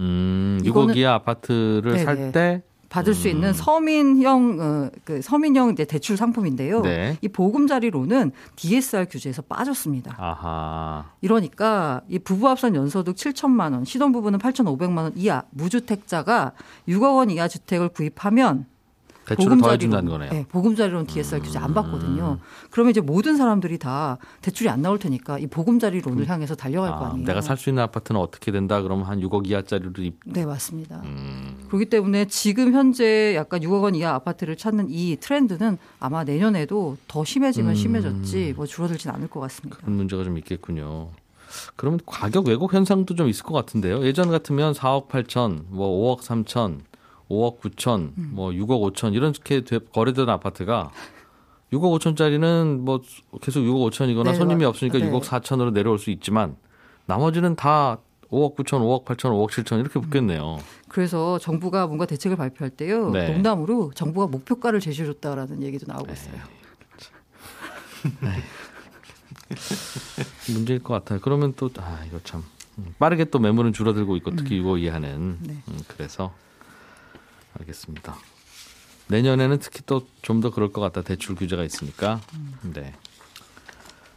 음, 0.00 0.60
6억 0.64 0.96
이하 0.96 1.14
아파트를 1.14 1.98
살 2.00 2.32
때 2.32 2.62
받을 2.94 3.12
수 3.12 3.26
있는 3.26 3.48
음. 3.48 3.52
서민형 3.52 4.60
어, 4.60 4.90
그 5.02 5.20
서민형 5.20 5.72
이제 5.72 5.84
대출 5.84 6.16
상품인데요. 6.16 6.82
네. 6.82 7.18
이 7.22 7.28
보금자리로는 7.28 8.30
DSR 8.54 9.06
규제에서 9.10 9.42
빠졌습니다. 9.42 10.14
아하. 10.16 11.10
이러니까 11.20 12.02
이 12.08 12.20
부부 12.20 12.48
합산 12.48 12.76
연소득 12.76 13.16
7천만 13.16 13.72
원, 13.72 13.84
신혼부부는 13.84 14.38
8,500만 14.38 14.98
원 14.98 15.12
이하 15.16 15.42
무주택자가 15.50 16.52
6억 16.88 17.16
원 17.16 17.30
이하 17.30 17.48
주택을 17.48 17.88
구입하면 17.88 18.66
대출을 19.26 19.58
더해준다는 19.58 20.10
거네요. 20.10 20.30
네, 20.30 20.46
보금자리로는 20.48 21.06
DSR 21.06 21.42
규제 21.42 21.58
안 21.58 21.72
받거든요. 21.74 22.38
그러면 22.70 22.90
이제 22.90 23.00
모든 23.00 23.36
사람들이 23.36 23.78
다 23.78 24.18
대출이 24.42 24.68
안 24.68 24.82
나올 24.82 24.98
테니까 24.98 25.38
이 25.38 25.46
보금자리론을 25.46 26.24
음. 26.24 26.26
향해서 26.26 26.54
달려갈 26.54 26.92
아, 26.92 26.98
거 26.98 27.04
아니에요. 27.06 27.26
내가 27.26 27.40
살 27.40 27.56
수 27.56 27.70
있는 27.70 27.82
아파트는 27.84 28.20
어떻게 28.20 28.50
된다? 28.52 28.82
그러면 28.82 29.06
한 29.06 29.20
6억 29.20 29.48
이하짜리로 29.48 29.92
입... 30.02 30.18
네 30.26 30.44
맞습니다. 30.44 31.00
음. 31.04 31.64
그렇기 31.68 31.86
때문에 31.86 32.26
지금 32.26 32.72
현재 32.74 33.34
약간 33.36 33.60
6억 33.60 33.82
원 33.82 33.94
이하 33.94 34.12
아파트를 34.14 34.56
찾는 34.56 34.88
이 34.90 35.16
트렌드는 35.20 35.78
아마 36.00 36.24
내년에도 36.24 36.96
더 37.08 37.24
심해지면 37.24 37.70
음. 37.70 37.74
심해졌지 37.74 38.54
뭐 38.56 38.66
줄어들진 38.66 39.10
않을 39.10 39.28
것 39.28 39.40
같습니다. 39.40 39.78
그런 39.78 39.96
문제가 39.96 40.24
좀 40.24 40.36
있겠군요. 40.38 41.10
그러면 41.76 42.00
가격 42.04 42.48
왜곡 42.48 42.74
현상도 42.74 43.14
좀 43.14 43.28
있을 43.28 43.44
것 43.44 43.54
같은데요. 43.54 44.04
예전 44.04 44.28
같으면 44.30 44.72
4억 44.72 45.08
8천, 45.08 45.64
뭐 45.68 46.16
5억 46.16 46.22
3천 46.22 46.80
5억 47.30 47.60
9천, 47.60 48.16
음. 48.16 48.30
뭐 48.32 48.50
6억 48.50 48.94
5천 48.94 49.14
이렇게 49.14 49.62
거래되는 49.92 50.32
아파트가 50.32 50.90
6억 51.72 51.98
5천짜리는 51.98 52.78
뭐 52.78 53.00
계속 53.40 53.60
6억 53.60 53.90
5천이거나 53.90 54.24
네, 54.24 54.34
손님이 54.34 54.64
없으니까 54.64 54.98
네. 54.98 55.10
6억 55.10 55.22
4천으로 55.22 55.72
내려올 55.72 55.98
수 55.98 56.10
있지만 56.10 56.56
나머지는 57.06 57.56
다 57.56 57.98
5억 58.30 58.56
9천, 58.56 58.80
5억 58.80 59.04
8천, 59.04 59.30
5억 59.30 59.50
7천 59.50 59.80
이렇게 59.80 60.00
붙겠네요. 60.00 60.58
그래서 60.88 61.38
정부가 61.38 61.86
뭔가 61.86 62.06
대책을 62.06 62.36
발표할 62.36 62.70
때요. 62.70 63.10
네. 63.10 63.32
농담으로 63.32 63.92
정부가 63.94 64.26
목표가를 64.26 64.80
제시해줬다라는 64.80 65.62
얘기도 65.62 65.92
나오고 65.92 66.12
있어요. 66.12 66.34
문제일 70.52 70.82
것 70.82 70.94
같아요. 70.94 71.20
그러면 71.20 71.54
또, 71.56 71.70
아, 71.78 72.02
이거 72.06 72.18
참. 72.24 72.42
빠르게 72.98 73.26
또 73.26 73.38
매물은 73.38 73.72
줄어들고 73.72 74.16
있고 74.16 74.34
특히 74.34 74.58
음. 74.58 74.64
6억 74.64 74.82
이하는. 74.82 75.38
네. 75.40 75.56
음, 75.68 75.78
그래서 75.86 76.34
알겠습니다. 77.60 78.16
내년에는 79.08 79.58
특히 79.58 79.82
또 79.84 80.02
좀 80.22 80.40
더 80.40 80.50
그럴 80.50 80.72
것 80.72 80.80
같다. 80.80 81.02
대출 81.02 81.34
규제가 81.34 81.62
있으니까. 81.64 82.20
네. 82.62 82.94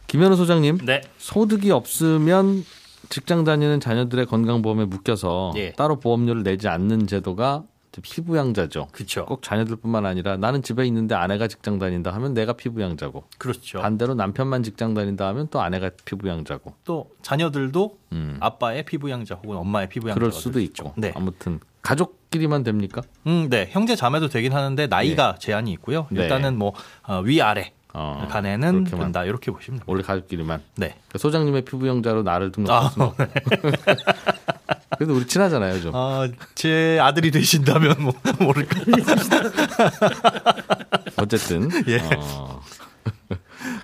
김현우 0.06 0.36
소장님. 0.36 0.78
네. 0.86 1.02
소득이 1.18 1.70
없으면 1.70 2.64
직장 3.10 3.44
다니는 3.44 3.80
자녀들의 3.80 4.26
건강보험에 4.26 4.86
묶여서 4.86 5.52
예. 5.56 5.72
따로 5.72 6.00
보험료를 6.00 6.42
내지 6.42 6.68
않는 6.68 7.06
제도가 7.06 7.64
피부양자죠. 8.00 8.88
그렇죠. 8.92 9.26
꼭 9.26 9.42
자녀들뿐만 9.42 10.06
아니라 10.06 10.36
나는 10.36 10.62
집에 10.62 10.86
있는데 10.86 11.14
아내가 11.14 11.48
직장 11.48 11.78
다닌다 11.78 12.12
하면 12.14 12.32
내가 12.32 12.52
피부양자고. 12.52 13.24
그렇죠. 13.38 13.80
반대로 13.80 14.14
남편만 14.14 14.62
직장 14.62 14.94
다닌다 14.94 15.26
하면 15.28 15.48
또 15.50 15.60
아내가 15.60 15.90
피부양자고. 16.04 16.74
또 16.84 17.10
자녀들도 17.22 17.98
음. 18.12 18.36
아빠의 18.40 18.84
피부양자 18.84 19.34
혹은 19.36 19.56
엄마의 19.56 19.88
피부양자. 19.88 20.18
그럴 20.18 20.32
수도 20.32 20.60
있고. 20.60 20.92
네. 20.96 21.12
아무튼 21.16 21.60
가족끼리만 21.88 22.64
됩니까? 22.64 23.00
음, 23.26 23.48
네. 23.48 23.68
형제 23.70 23.96
자매도 23.96 24.28
되긴 24.28 24.52
하는데 24.52 24.86
나이가 24.88 25.32
네. 25.32 25.38
제한이 25.38 25.72
있고요. 25.72 26.06
네. 26.10 26.22
일단은 26.22 26.58
뭐 26.58 26.74
어, 27.02 27.20
위아래 27.20 27.72
어, 27.94 28.28
간에는 28.30 28.84
된다 28.84 29.24
이렇게 29.24 29.50
보시면 29.50 29.78
됩니다. 29.78 29.84
원래 29.86 30.02
가족끼리만. 30.02 30.60
네. 30.76 30.88
그러니까 30.88 31.18
소장님의 31.18 31.62
피부형자로 31.62 32.24
나를 32.24 32.52
등록했습니다. 32.52 33.04
아, 33.04 33.26
네. 33.26 33.32
그래도 34.98 35.14
우리 35.14 35.26
친하잖아요, 35.26 35.80
좀. 35.80 35.92
아, 35.94 36.28
제 36.54 36.98
아들이 37.00 37.30
되신다면 37.30 37.96
뭐 38.00 38.12
모를까. 38.38 38.80
어쨌든. 41.16 41.70
예. 41.88 42.00
어. 42.16 42.60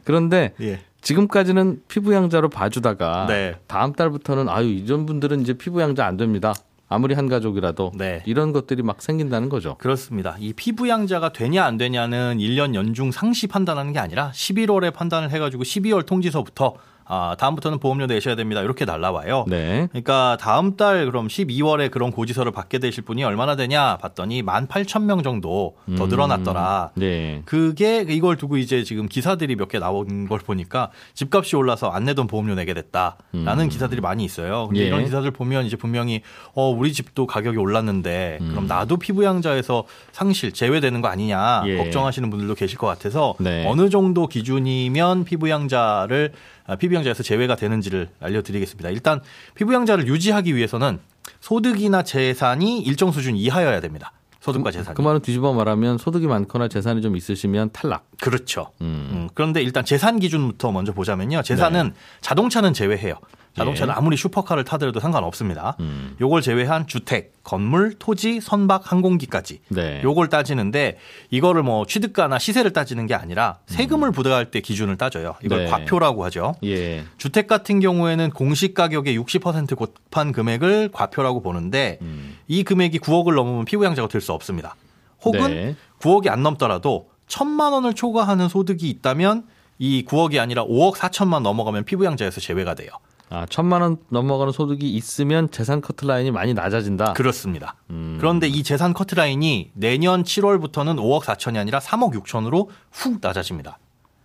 그런데 0.05 0.53
예. 0.61 0.81
지금까지는 1.01 1.83
피부양자로 1.89 2.51
봐주다가 2.51 3.27
네. 3.29 3.55
다음 3.67 3.95
달부터는 3.95 4.51
아유 4.51 4.69
이전 4.69 5.07
분들은 5.07 5.41
이제 5.41 5.55
피부양자 5.55 6.05
안 6.05 6.19
됩니다. 6.19 6.53
아무리 6.95 7.15
한 7.15 7.29
가족이라도 7.29 7.91
네. 7.97 8.23
이런 8.25 8.53
것들이 8.53 8.85
막 8.85 9.03
생긴다는 9.03 9.49
거죠. 9.49 9.77
그렇습니다. 9.79 10.37
이 10.39 10.53
피부양자가 10.53 11.33
되냐 11.33 11.65
안 11.65 11.77
되냐는 11.77 12.39
1년 12.39 12.77
연중 12.77 13.11
상시 13.11 13.49
판단하는 13.49 13.93
게 13.93 13.99
아니라 13.99 14.31
11월에 14.33 14.95
판단을 14.95 15.31
해가지고 15.31 15.65
12월 15.65 16.07
통지서부터 16.07 16.75
아, 17.07 17.37
다음부터는 17.39 17.79
보험료 17.81 18.07
내셔야 18.07 18.35
됩니다. 18.37 18.63
이렇게 18.63 18.85
날라와요. 18.85 19.45
네. 19.49 19.89
그러니까 19.91 20.39
다음 20.41 20.77
달 20.77 21.05
그럼 21.07 21.29
12월에 21.29 21.91
그런 21.91 22.11
고지서를 22.11 22.53
받게 22.53 22.79
되실 22.79 23.05
분이 23.05 23.23
얼마나 23.25 23.57
되냐 23.57 23.99
봤더니 23.99 24.43
18,000명 24.43 25.23
정도 25.23 25.77
더 25.97 26.05
음. 26.05 26.09
늘어났더라. 26.09 26.91
음, 26.97 27.01
네. 27.01 27.43
그게 27.45 28.05
이걸 28.09 28.37
두고 28.37 28.57
이제 28.57 28.83
지금 28.85 29.09
기사들이 29.09 29.57
몇 29.57 29.65
개 29.69 29.79
나온 29.79 30.29
걸 30.29 30.39
보니까 30.39 30.91
집값이 31.15 31.57
올라서 31.57 31.89
안 31.91 32.05
내던 32.05 32.27
보험료 32.27 32.55
내게 32.55 32.75
됐다라는 32.75 33.65
음. 33.65 33.69
기사들이 33.69 34.01
많이 34.01 34.25
있어요. 34.25 34.67
근데 34.69 34.83
예. 34.83 34.87
이런 34.87 35.05
기사들 35.05 35.31
보면 35.31 35.65
이제 35.67 35.75
분명히 35.77 36.21
어 36.55 36.69
우리 36.71 36.93
집도 36.93 37.27
가격이 37.27 37.57
올랐는데 37.59 38.39
음. 38.41 38.49
그럼 38.51 38.67
나도 38.67 38.99
피부양자에서 38.99 39.85
상실 40.13 40.53
제외되는 40.53 41.01
거 41.01 41.09
아니냐 41.09 41.63
예. 41.67 41.77
걱정하시는 41.79 42.31
분들도 42.31 42.55
계실 42.55 42.79
것 42.79 42.87
같아서 42.87 43.35
네. 43.41 43.67
어느 43.67 43.89
정도 43.91 44.27
기준이면 44.27 45.25
피부양자를 45.25 46.33
아, 46.35 46.39
피부양자에서 46.79 47.23
제외가 47.23 47.57
되는지를 47.57 48.09
알려드리겠습니다. 48.21 48.91
일단 48.91 49.21
피부양자를 49.55 50.07
유지하기 50.09 50.57
위해서는 50.57 50.99
소득이나 51.41 52.03
재산이 52.03 52.81
일정 52.81 53.13
수준 53.13 53.37
이하여야 53.37 53.81
됩니다. 53.81 54.13
소득과 54.41 54.71
재산. 54.71 54.95
그 54.95 55.01
말은 55.01 55.21
뒤집어 55.21 55.55
말하면 55.55 55.97
소득이 55.97 56.27
많거나 56.27 56.69
재산이 56.69 57.01
좀 57.01 57.17
있으시면 57.17 57.71
탈락. 57.73 58.07
그렇죠. 58.21 58.73
음. 58.83 59.09
음. 59.13 59.29
그런데 59.33 59.63
일단 59.63 59.87
재산 59.87 60.19
기준부터 60.19 60.71
먼저 60.71 60.93
보자면요. 60.93 61.43
재산은 61.43 61.89
네. 61.89 61.95
자동차는 62.21 62.75
제외해요. 62.75 63.15
자동차는 63.57 63.93
예. 63.93 63.97
아무리 63.97 64.17
슈퍼카를 64.17 64.65
타더라도 64.65 64.99
상관없습니다. 65.01 65.77
음. 65.81 66.17
요걸 66.21 66.43
제외한 66.43 66.87
주택, 66.87 67.33
건물, 67.45 67.95
토지, 67.99 68.41
선박, 68.41 68.91
항공기까지 68.91 69.61
네. 69.69 70.01
요걸 70.03 70.29
따지는데 70.29 70.99
이거를 71.31 71.63
뭐 71.63 71.87
취득가나 71.87 72.39
시세를 72.39 72.73
따지는 72.73 73.07
게 73.07 73.15
아니라 73.15 73.59
세금을 73.67 74.09
음. 74.09 74.13
부과할 74.13 74.51
때 74.51 74.61
기준을 74.61 74.97
따져요. 74.97 75.37
이걸 75.45 75.65
네. 75.65 75.71
과표라고 75.71 76.25
하죠. 76.25 76.57
예. 76.65 77.05
주택 77.17 77.47
같은 77.47 77.79
경우에는 77.81 78.31
공시 78.31 78.75
가격의 78.75 79.17
60% 79.19 79.77
곱한 79.77 80.33
금액을 80.33 80.91
과표라고 80.93 81.41
보는데 81.43 81.99
음. 82.03 82.37
이 82.49 82.65
금액이 82.65 82.99
9억을 82.99 83.35
넘으면 83.35 83.65
피부양자가 83.65 84.09
될 84.09 84.21
수 84.21 84.33
없습니다. 84.33 84.75
혹은 85.23 85.51
네. 85.51 85.77
9억이 86.01 86.29
안 86.29 86.43
넘더라도 86.43 87.09
천만 87.27 87.73
원을 87.73 87.95
초과하는 87.95 88.49
소득이 88.49 88.89
있다면 88.91 89.45
이 89.79 90.05
9억이 90.07 90.39
아니라 90.39 90.65
5억 90.65 90.95
4천만 90.97 91.43
넘어가면 91.43 91.85
피부양자에서 91.85 92.41
제외가 92.41 92.75
돼요. 92.75 92.91
아, 93.35 93.47
천만 93.51 93.83
원 93.83 93.97
넘어가는 94.11 94.53
소득이 94.53 94.95
있으면 94.95 95.51
재산 95.51 95.81
커트라인이 95.81 96.31
많이 96.31 96.55
낮아진다. 96.55 97.15
그렇습니다. 97.15 97.75
음. 97.91 98.17
그런데 98.21 98.47
이 98.47 98.63
재산 98.63 98.95
커트라인이 98.95 99.73
내년 99.75 100.23
7월부터는 100.23 100.97
5억 100.97 101.25
4천이 101.25 101.57
아니라 101.57 101.81
3억 101.81 102.15
6천으로 102.15 102.69
훅 102.93 103.19
낮아집니다. 103.21 103.79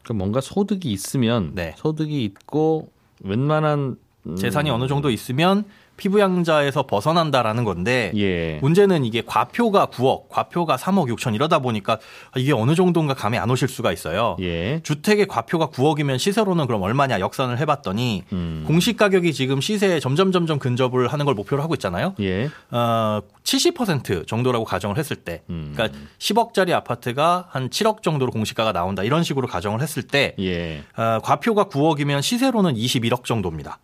그 0.03 0.13
뭔가 0.13 0.41
소득이 0.41 0.91
있으면 0.91 1.53
네. 1.55 1.73
소득이 1.77 2.23
있고 2.23 2.91
웬만한 3.21 3.97
음. 4.31 4.35
재산이 4.35 4.69
어느 4.69 4.87
정도 4.87 5.09
있으면 5.09 5.65
피부양자에서 5.99 6.83
벗어난다라는 6.83 7.65
건데 7.65 8.11
예. 8.15 8.57
문제는 8.61 9.03
이게 9.03 9.21
과표가 9.25 9.87
9억, 9.87 10.29
과표가 10.29 10.77
3억 10.77 11.13
6천 11.13 11.35
이러다 11.35 11.59
보니까 11.59 11.99
이게 12.37 12.53
어느 12.53 12.73
정도인가 12.73 13.13
감이 13.13 13.37
안 13.37 13.49
오실 13.51 13.67
수가 13.67 13.91
있어요. 13.91 14.37
예. 14.39 14.79
주택의 14.83 15.27
과표가 15.27 15.67
9억이면 15.67 16.17
시세로는 16.17 16.67
그럼 16.67 16.81
얼마냐 16.81 17.19
역산을 17.19 17.59
해봤더니 17.59 18.23
음. 18.31 18.63
공시 18.65 18.95
가격이 18.95 19.33
지금 19.33 19.61
시세에 19.61 19.99
점점 19.99 20.31
점점 20.31 20.57
근접을 20.57 21.09
하는 21.09 21.25
걸 21.25 21.35
목표로 21.35 21.61
하고 21.61 21.75
있잖아요. 21.75 22.15
예. 22.21 22.49
어, 22.71 23.21
70% 23.43 24.27
정도라고 24.27 24.63
가정을 24.63 24.97
했을 24.97 25.15
때, 25.17 25.41
음. 25.49 25.73
그러니까 25.75 25.99
10억짜리 26.19 26.71
아파트가 26.71 27.47
한 27.49 27.69
7억 27.69 28.03
정도로 28.03 28.31
공시가가 28.31 28.71
나온다 28.71 29.03
이런 29.03 29.23
식으로 29.23 29.47
가정을 29.47 29.81
했을 29.81 30.03
때, 30.03 30.35
예. 30.39 30.83
어, 30.95 31.19
과표가 31.23 31.65
9억이면 31.65 32.21
시세로는 32.21 32.75
21억 32.75 33.25
정도입니다. 33.25 33.79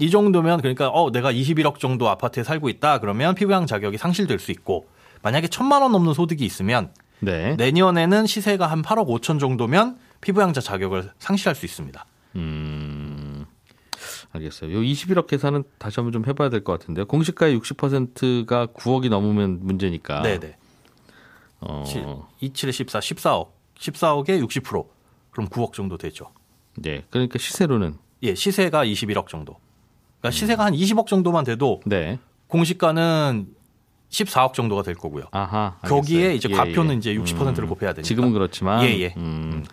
이 0.00 0.10
정도면 0.10 0.60
그러니까 0.62 0.88
어 0.88 1.12
내가 1.12 1.30
21억 1.30 1.78
정도 1.78 2.08
아파트에 2.08 2.42
살고 2.42 2.68
있다 2.70 2.98
그러면 3.00 3.34
피부양 3.34 3.66
자격이 3.66 3.98
상실될 3.98 4.38
수 4.38 4.50
있고 4.50 4.88
만약에 5.22 5.48
천만 5.48 5.82
원 5.82 5.92
넘는 5.92 6.14
소득이 6.14 6.44
있으면 6.44 6.90
네. 7.20 7.54
내년에는 7.56 8.26
시세가 8.26 8.66
한 8.66 8.80
8억 8.80 9.06
5천 9.20 9.38
정도면 9.38 9.98
피부양자 10.22 10.62
자격을 10.62 11.10
상실할 11.18 11.54
수 11.54 11.66
있습니다. 11.66 12.04
음. 12.36 13.44
알겠어요. 14.32 14.72
요 14.72 14.80
21억 14.80 15.26
계산은 15.26 15.64
다시 15.78 15.96
한번 15.96 16.12
좀 16.12 16.24
해봐야 16.26 16.48
될 16.48 16.64
것 16.64 16.78
같은데요. 16.78 17.04
공시가의 17.06 17.58
60%가 17.58 18.68
9억이 18.68 19.10
넘으면 19.10 19.58
문제니까. 19.60 20.22
네네. 20.22 20.56
어. 21.60 21.84
27에 22.40 22.72
14, 22.72 23.00
14억. 23.00 23.48
14억에 23.78 24.46
60% 24.46 24.86
그럼 25.30 25.48
9억 25.48 25.74
정도 25.74 25.98
되죠. 25.98 26.30
네. 26.76 27.04
그러니까 27.10 27.38
시세로는 27.38 27.96
예, 28.22 28.34
시세가 28.34 28.84
21억 28.86 29.28
정도. 29.28 29.56
그러니까 30.20 30.30
시세가 30.30 30.64
한 30.64 30.74
20억 30.74 31.06
정도만 31.06 31.44
돼도 31.44 31.80
네. 31.86 32.18
공시가는 32.46 33.46
14억 34.10 34.54
정도가 34.54 34.82
될 34.82 34.94
거고요. 34.94 35.24
아하, 35.30 35.76
거기에 35.82 36.34
이제 36.34 36.48
예, 36.50 36.54
과표는 36.54 36.94
예. 36.94 36.98
이제 36.98 37.14
60%를 37.14 37.64
음, 37.64 37.68
곱해야 37.68 37.92
되니까. 37.92 38.02
지금은 38.02 38.32
그렇지만. 38.32 38.84
예, 38.84 38.98
예. 39.00 39.14
음. 39.16 39.64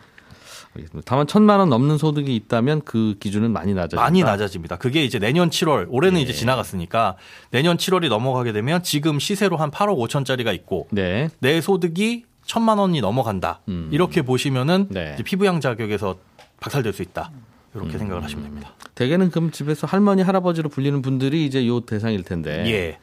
다만 1.05 1.25
천만 1.25 1.59
원 1.59 1.69
넘는 1.69 1.97
소득이 1.97 2.35
있다면 2.35 2.81
그 2.85 3.15
기준은 3.19 3.51
많이 3.51 3.73
낮아집니다. 3.73 4.01
많이 4.01 4.21
낮아집니다. 4.21 4.77
그게 4.77 5.03
이제 5.03 5.17
내년 5.17 5.49
7월 5.49 5.87
올해는 5.89 6.19
예. 6.19 6.23
이제 6.23 6.33
지나갔으니까 6.33 7.15
내년 7.49 7.77
7월이 7.77 8.09
넘어가게 8.09 8.51
되면 8.51 8.83
지금 8.83 9.17
시세로 9.17 9.57
한 9.57 9.71
8억 9.71 9.97
5천짜리가 9.97 10.53
있고 10.53 10.87
네. 10.91 11.29
내 11.39 11.61
소득이 11.61 12.25
천만 12.45 12.77
원이 12.77 13.01
넘어간다. 13.01 13.61
음. 13.69 13.89
이렇게 13.91 14.21
보시면은 14.21 14.87
네. 14.89 15.15
피부양 15.25 15.61
자격에서 15.61 16.17
박살될 16.59 16.93
수 16.93 17.01
있다. 17.01 17.31
이렇게 17.77 17.95
음. 17.97 17.99
생각을 17.99 18.23
하시면 18.23 18.43
됩니다. 18.45 18.73
대개는 18.95 19.29
그럼 19.31 19.51
집에서 19.51 19.87
할머니 19.87 20.21
할아버지로 20.23 20.69
불리는 20.69 21.01
분들이 21.01 21.45
이제 21.45 21.65
요 21.67 21.79
대상일 21.81 22.23
텐데. 22.23 22.63
예. 22.67 22.97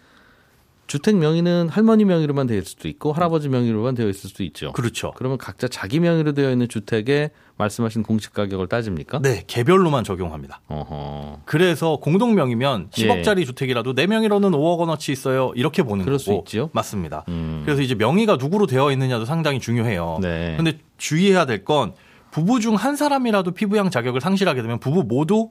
주택 0.86 1.16
명의는 1.16 1.70
할머니 1.70 2.04
명의로만 2.04 2.46
되어 2.46 2.58
있을 2.58 2.66
수도 2.68 2.88
있고 2.88 3.14
할아버지 3.14 3.48
명의로만 3.48 3.94
되어 3.94 4.06
있을 4.10 4.28
수도 4.28 4.42
있죠. 4.44 4.70
그렇죠. 4.72 5.12
그러면 5.16 5.38
각자 5.38 5.66
자기 5.66 5.98
명의로 5.98 6.32
되어 6.34 6.50
있는 6.50 6.68
주택에 6.68 7.30
말씀하신 7.56 8.02
공시 8.02 8.30
가격을 8.30 8.66
따집니까? 8.68 9.20
네, 9.22 9.44
개별로만 9.46 10.04
적용합니다. 10.04 10.60
어허. 10.68 11.40
그래서 11.46 11.96
공동 11.96 12.34
명의면 12.34 12.90
10억짜리 12.90 13.40
예. 13.40 13.44
주택이라도 13.46 13.94
내 13.94 14.06
명의로는 14.06 14.50
5억 14.50 14.78
원어치 14.80 15.10
있어요. 15.10 15.52
이렇게 15.54 15.82
보는 15.82 16.04
그럴 16.04 16.18
거고. 16.18 16.44
수 16.44 16.54
있죠. 16.54 16.68
맞습니다. 16.74 17.24
음. 17.28 17.62
그래서 17.64 17.80
이제 17.80 17.94
명의가 17.94 18.36
누구로 18.36 18.66
되어 18.66 18.92
있느냐도 18.92 19.24
상당히 19.24 19.60
중요해요. 19.60 20.18
네. 20.20 20.52
근데 20.58 20.78
주의해야 20.98 21.46
될 21.46 21.64
건 21.64 21.94
부부 22.34 22.58
중 22.58 22.74
한 22.74 22.96
사람이라도 22.96 23.52
피부양 23.52 23.90
자격을 23.90 24.20
상실하게 24.20 24.60
되면 24.62 24.80
부부 24.80 25.04
모두 25.04 25.50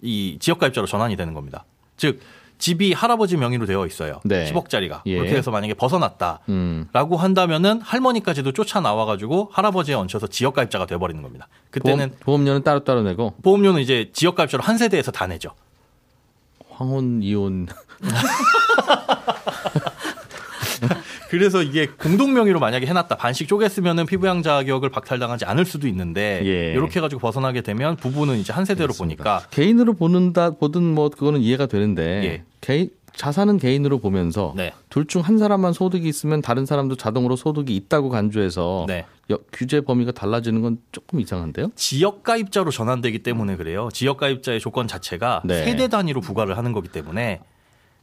이 0.00 0.36
지역가입자로 0.40 0.88
전환이 0.88 1.14
되는 1.14 1.32
겁니다. 1.32 1.64
즉 1.96 2.18
집이 2.58 2.92
할아버지 2.92 3.36
명의로 3.36 3.66
되어 3.66 3.86
있어요. 3.86 4.20
네. 4.24 4.50
10억짜리가. 4.52 5.02
예. 5.06 5.16
그렇게 5.18 5.36
해서 5.36 5.52
만약에 5.52 5.74
벗어났다라고 5.74 6.46
음. 6.48 6.88
한다면은 6.92 7.80
할머니까지도 7.82 8.50
쫓아 8.50 8.80
나와가지고 8.80 9.50
할아버지에 9.52 9.94
얹혀서 9.94 10.26
지역가입자가 10.26 10.86
돼버리는 10.86 11.22
겁니다. 11.22 11.46
그때는 11.70 12.12
보험, 12.18 12.44
료는 12.44 12.64
따로 12.64 12.82
따로 12.82 13.02
내고 13.02 13.34
보험료는 13.42 13.80
이제 13.80 14.10
지역가입자로 14.12 14.60
한 14.64 14.78
세대에서 14.78 15.12
다 15.12 15.28
내죠. 15.28 15.50
황혼 16.68 17.22
이혼 17.22 17.68
그래서 21.32 21.62
이게 21.62 21.86
공동 21.86 22.34
명의로 22.34 22.60
만약에 22.60 22.84
해놨다 22.84 23.16
반씩 23.16 23.48
쪼갰으면은 23.48 24.06
피부양 24.06 24.42
자격을 24.42 24.90
박탈당하지 24.90 25.46
않을 25.46 25.64
수도 25.64 25.88
있는데 25.88 26.42
예. 26.44 26.72
이렇게 26.74 26.98
해가지고 26.98 27.22
벗어나게 27.22 27.62
되면 27.62 27.96
부부는 27.96 28.36
이제 28.36 28.52
한 28.52 28.66
세대로 28.66 28.88
그렇습니다. 28.88 29.24
보니까 29.24 29.48
개인으로 29.48 29.94
보는다 29.94 30.50
보든 30.50 30.82
뭐 30.82 31.08
그거는 31.08 31.40
이해가 31.40 31.64
되는데 31.64 32.02
예. 32.24 32.42
개인 32.60 32.90
자산은 33.14 33.56
개인으로 33.56 33.98
보면서 33.98 34.52
네. 34.56 34.74
둘중 34.90 35.22
한 35.22 35.38
사람만 35.38 35.72
소득이 35.72 36.06
있으면 36.06 36.42
다른 36.42 36.66
사람도 36.66 36.96
자동으로 36.96 37.36
소득이 37.36 37.74
있다고 37.76 38.10
간주해서 38.10 38.84
네. 38.86 39.06
규제 39.52 39.80
범위가 39.80 40.12
달라지는 40.12 40.60
건 40.60 40.78
조금 40.92 41.18
이상한데요? 41.20 41.72
지역 41.76 42.24
가입자로 42.24 42.70
전환되기 42.70 43.20
때문에 43.20 43.56
그래요. 43.56 43.88
지역 43.94 44.18
가입자의 44.18 44.60
조건 44.60 44.86
자체가 44.86 45.40
네. 45.46 45.64
세대 45.64 45.88
단위로 45.88 46.20
부과를 46.20 46.58
하는 46.58 46.72
거기 46.72 46.88
때문에 46.88 47.40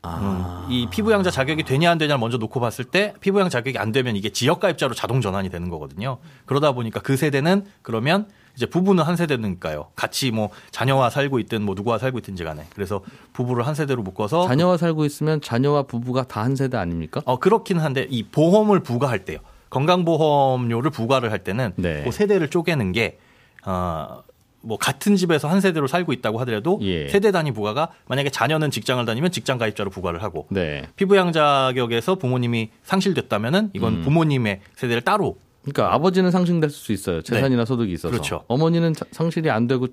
아. 0.01 0.65
음, 0.67 0.71
이 0.71 0.87
피부양자 0.89 1.29
자격이 1.29 1.63
되냐 1.63 1.91
안 1.91 1.97
되냐를 1.97 2.19
먼저 2.19 2.37
놓고 2.37 2.59
봤을 2.59 2.85
때 2.85 3.13
피부양 3.19 3.49
자격이 3.49 3.77
안 3.77 3.91
되면 3.91 4.15
이게 4.15 4.29
지역가입자로 4.29 4.93
자동 4.95 5.19
전환이 5.21 5.49
되는 5.49 5.69
거거든요. 5.69 6.19
그러다 6.45 6.71
보니까 6.71 7.01
그 7.01 7.17
세대는 7.17 7.65
그러면 7.81 8.27
이제 8.55 8.65
부부는 8.65 9.03
한 9.03 9.15
세대니까요. 9.15 9.87
같이 9.95 10.31
뭐 10.31 10.49
자녀와 10.71 11.09
살고 11.09 11.39
있든 11.39 11.61
뭐 11.63 11.75
누구와 11.75 11.97
살고 11.97 12.17
있든지 12.19 12.43
간에 12.43 12.65
그래서 12.73 13.01
부부를 13.33 13.67
한 13.67 13.75
세대로 13.75 14.01
묶어서 14.01 14.47
자녀와 14.47 14.77
살고 14.77 15.05
있으면 15.05 15.41
자녀와 15.41 15.83
부부가 15.83 16.23
다 16.23 16.39
한 16.43 16.55
세대 16.55 16.77
아닙니까? 16.77 17.21
어 17.25 17.37
그렇긴 17.39 17.79
한데 17.79 18.07
이 18.09 18.23
보험을 18.23 18.79
부과할 18.81 19.25
때요. 19.25 19.39
건강보험료를 19.69 20.91
부과를 20.91 21.31
할 21.31 21.39
때는 21.39 21.73
네. 21.75 22.03
그 22.03 22.11
세대를 22.11 22.49
쪼개는 22.49 22.91
게 22.93 23.19
어, 23.65 24.23
뭐 24.61 24.77
같은 24.77 25.15
집에서 25.15 25.47
한 25.47 25.61
세대로 25.61 25.87
살고 25.87 26.11
있다고 26.13 26.39
하더라도 26.41 26.79
예. 26.81 27.07
세대 27.07 27.31
단위 27.31 27.51
부과가 27.51 27.89
만약에 28.07 28.29
자녀는 28.29 28.71
직장을 28.71 29.03
다니면 29.05 29.31
직장 29.31 29.57
가입자로 29.57 29.89
부과를 29.89 30.21
하고 30.23 30.47
네. 30.49 30.83
피부양 30.95 31.31
자격에서 31.31 32.15
부모님이 32.15 32.69
상실됐다면은 32.83 33.71
이건 33.73 33.95
음. 33.95 34.01
부모님의 34.03 34.61
세대를 34.75 35.01
따로 35.03 35.37
그러니까 35.61 35.93
아버지는 35.93 36.31
상실될 36.31 36.69
수 36.69 36.91
있어요. 36.93 37.21
재산이나 37.21 37.63
네. 37.63 37.65
소득이 37.65 37.91
있어서. 37.93 38.09
그렇죠. 38.11 38.43
어머니는 38.47 38.93
상실이 39.11 39.49
안 39.49 39.67
되고 39.67 39.87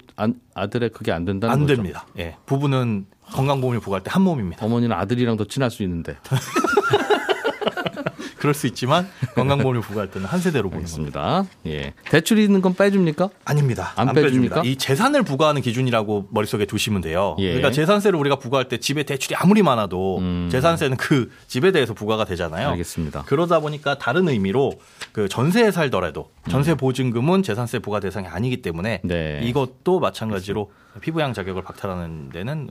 아들의 0.55 0.91
그게 0.91 1.13
안 1.13 1.25
된다는 1.25 1.53
안 1.53 1.61
거죠. 1.63 1.75
됩니다. 1.77 2.07
예. 2.19 2.37
부부는 2.47 3.07
건강보험을 3.33 3.81
부과할 3.81 4.03
때 4.03 4.11
한 4.11 4.23
몸입니다. 4.23 4.65
어머니는 4.65 4.97
아들이랑 4.97 5.37
더 5.37 5.45
친할 5.45 5.71
수 5.71 5.83
있는데. 5.83 6.17
그럴 8.47 8.55
수 8.55 8.69
있지만 8.69 9.09
건강보험료 9.35 9.81
부과할 9.81 10.09
때는 10.09 10.29
한 10.29 10.39
세대로 10.39 10.71
보는 10.71 10.87
겁니다. 10.87 11.45
예. 11.67 11.95
대출이 12.11 12.45
있는 12.45 12.63
건 12.63 12.75
빼줍니까? 12.77 13.29
아닙니다. 13.45 13.93
안, 13.97 14.11
안 14.11 14.15
빼줍니까? 14.15 14.63
이 14.65 14.77
재산을 14.77 15.25
부과하는 15.25 15.63
기준이라고 15.63 16.29
머릿속에 16.31 16.65
두시면 16.65 17.01
돼요. 17.01 17.35
예. 17.41 17.47
그러니까 17.49 17.73
재산세를 17.73 18.17
우리가 18.21 18.37
부과할 18.37 18.69
때 18.69 18.79
집에 18.79 19.03
대출이 19.03 19.35
아무리 19.35 19.63
많아도 19.63 20.19
음. 20.19 20.49
재산세는 20.53 20.97
그 20.97 21.29
집에 21.49 21.73
대해서 21.73 21.93
부과가 21.93 22.25
되잖아요. 22.25 22.69
알겠습니다. 22.69 23.25
그러다 23.27 23.59
보니까 23.59 23.99
다른 23.99 24.29
의미로 24.29 24.75
그 25.11 25.29
전세에 25.29 25.73
살더라도 25.73 26.31
전세 26.49 26.73
음. 26.73 26.77
보증금은 26.77 27.43
재산세 27.43 27.81
부과 27.81 27.99
대상이 27.99 28.29
아니기 28.29 28.63
때문에 28.63 29.01
네. 29.03 29.41
이것도 29.43 29.99
마찬가지로 29.99 30.71
피부양 31.01 31.33
자격을 31.33 31.63
박탈하는 31.63 32.31
데는 32.31 32.71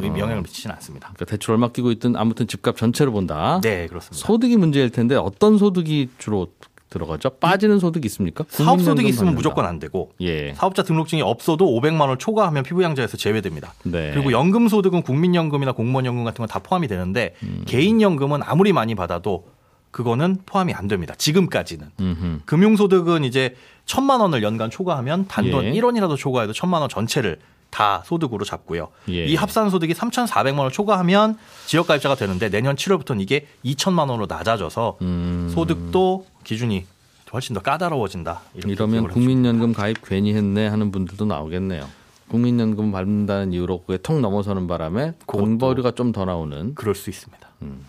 영향을 0.00 0.38
어. 0.38 0.40
미치지는 0.42 0.74
않습니다. 0.76 1.08
그러니까 1.14 1.24
대출 1.26 1.52
얼마 1.52 1.68
끼고 1.68 1.90
있든 1.92 2.16
아무튼 2.16 2.46
집값 2.46 2.76
전체로 2.76 3.12
본다. 3.12 3.60
네, 3.62 3.86
그렇습니다. 3.86 4.26
소득이 4.26 4.56
문제일 4.56 4.90
텐데 4.90 5.14
어떤 5.16 5.58
소득이 5.58 6.10
주로 6.18 6.48
들어가죠? 6.88 7.30
빠지는 7.30 7.78
소득이 7.78 8.06
있습니까? 8.06 8.44
사업 8.48 8.80
소득이 8.80 9.08
있으면 9.08 9.36
무조건 9.36 9.64
안 9.64 9.78
되고 9.78 10.10
예. 10.20 10.54
사업자 10.54 10.82
등록증이 10.82 11.22
없어도 11.22 11.66
500만 11.66 12.08
원 12.08 12.18
초과하면 12.18 12.64
피부양자에서 12.64 13.16
제외됩니다. 13.16 13.74
네. 13.84 14.10
그리고 14.12 14.32
연금 14.32 14.66
소득은 14.66 15.02
국민연금이나 15.02 15.70
공무원연금 15.72 16.24
같은 16.24 16.38
건 16.38 16.48
다 16.48 16.58
포함이 16.58 16.88
되는데 16.88 17.36
음. 17.44 17.62
개인연금은 17.66 18.40
아무리 18.42 18.72
많이 18.72 18.96
받아도 18.96 19.46
그거는 19.92 20.38
포함이 20.46 20.72
안 20.74 20.88
됩니다. 20.88 21.14
지금까지는. 21.16 21.90
음흠. 22.00 22.40
금융소득은 22.46 23.22
이제 23.22 23.54
천만 23.86 24.20
원을 24.20 24.42
연간 24.42 24.68
초과하면 24.70 25.28
단돈 25.28 25.66
예. 25.66 25.72
1원이라도 25.72 26.16
초과해도 26.16 26.52
천만 26.52 26.80
원 26.80 26.88
전체를 26.90 27.38
다 27.70 28.02
소득으로 28.04 28.44
잡고요. 28.44 28.88
예. 29.08 29.24
이 29.26 29.34
합산 29.36 29.70
소득이 29.70 29.94
3,400만 29.94 30.58
원을 30.58 30.70
초과하면 30.72 31.38
지역 31.66 31.86
가입자가 31.86 32.14
되는데 32.16 32.48
내년 32.50 32.76
7월부터는 32.76 33.20
이게 33.20 33.46
2천만 33.64 34.10
원으로 34.10 34.26
낮아져서 34.26 34.98
음. 35.02 35.50
소득도 35.54 36.26
기준이 36.44 36.84
훨씬 37.32 37.54
더 37.54 37.60
까다로워진다. 37.60 38.40
이러면 38.54 39.08
국민연금 39.08 39.72
가입 39.72 39.98
괜히 40.04 40.34
했네 40.34 40.66
하는 40.66 40.90
분들도 40.90 41.24
나오겠네요. 41.26 41.86
국민연금 42.28 42.90
받는다는 42.92 43.52
이유로 43.52 43.82
그게 43.82 43.98
통 43.98 44.20
넘어서는 44.20 44.66
바람에 44.66 45.14
공버리가 45.26 45.92
좀 45.92 46.12
더 46.12 46.24
나오는 46.24 46.74
그럴 46.74 46.94
수 46.96 47.08
있습니다. 47.10 47.48
음. 47.62 47.84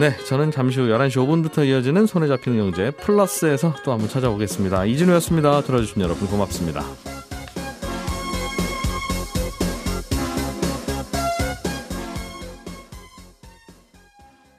네, 0.00 0.16
저는 0.16 0.50
잠시 0.50 0.80
후 0.80 0.86
11시 0.86 1.16
5분부터 1.18 1.66
이어지는 1.66 2.06
손에 2.06 2.26
잡히는 2.26 2.56
경제 2.56 2.90
플러스에서 2.90 3.74
또 3.84 3.92
한번 3.92 4.08
찾아오겠습니다. 4.08 4.86
이진우였습니다. 4.86 5.60
들어주신 5.60 6.00
여러분 6.00 6.26
고맙습니다. 6.26 6.82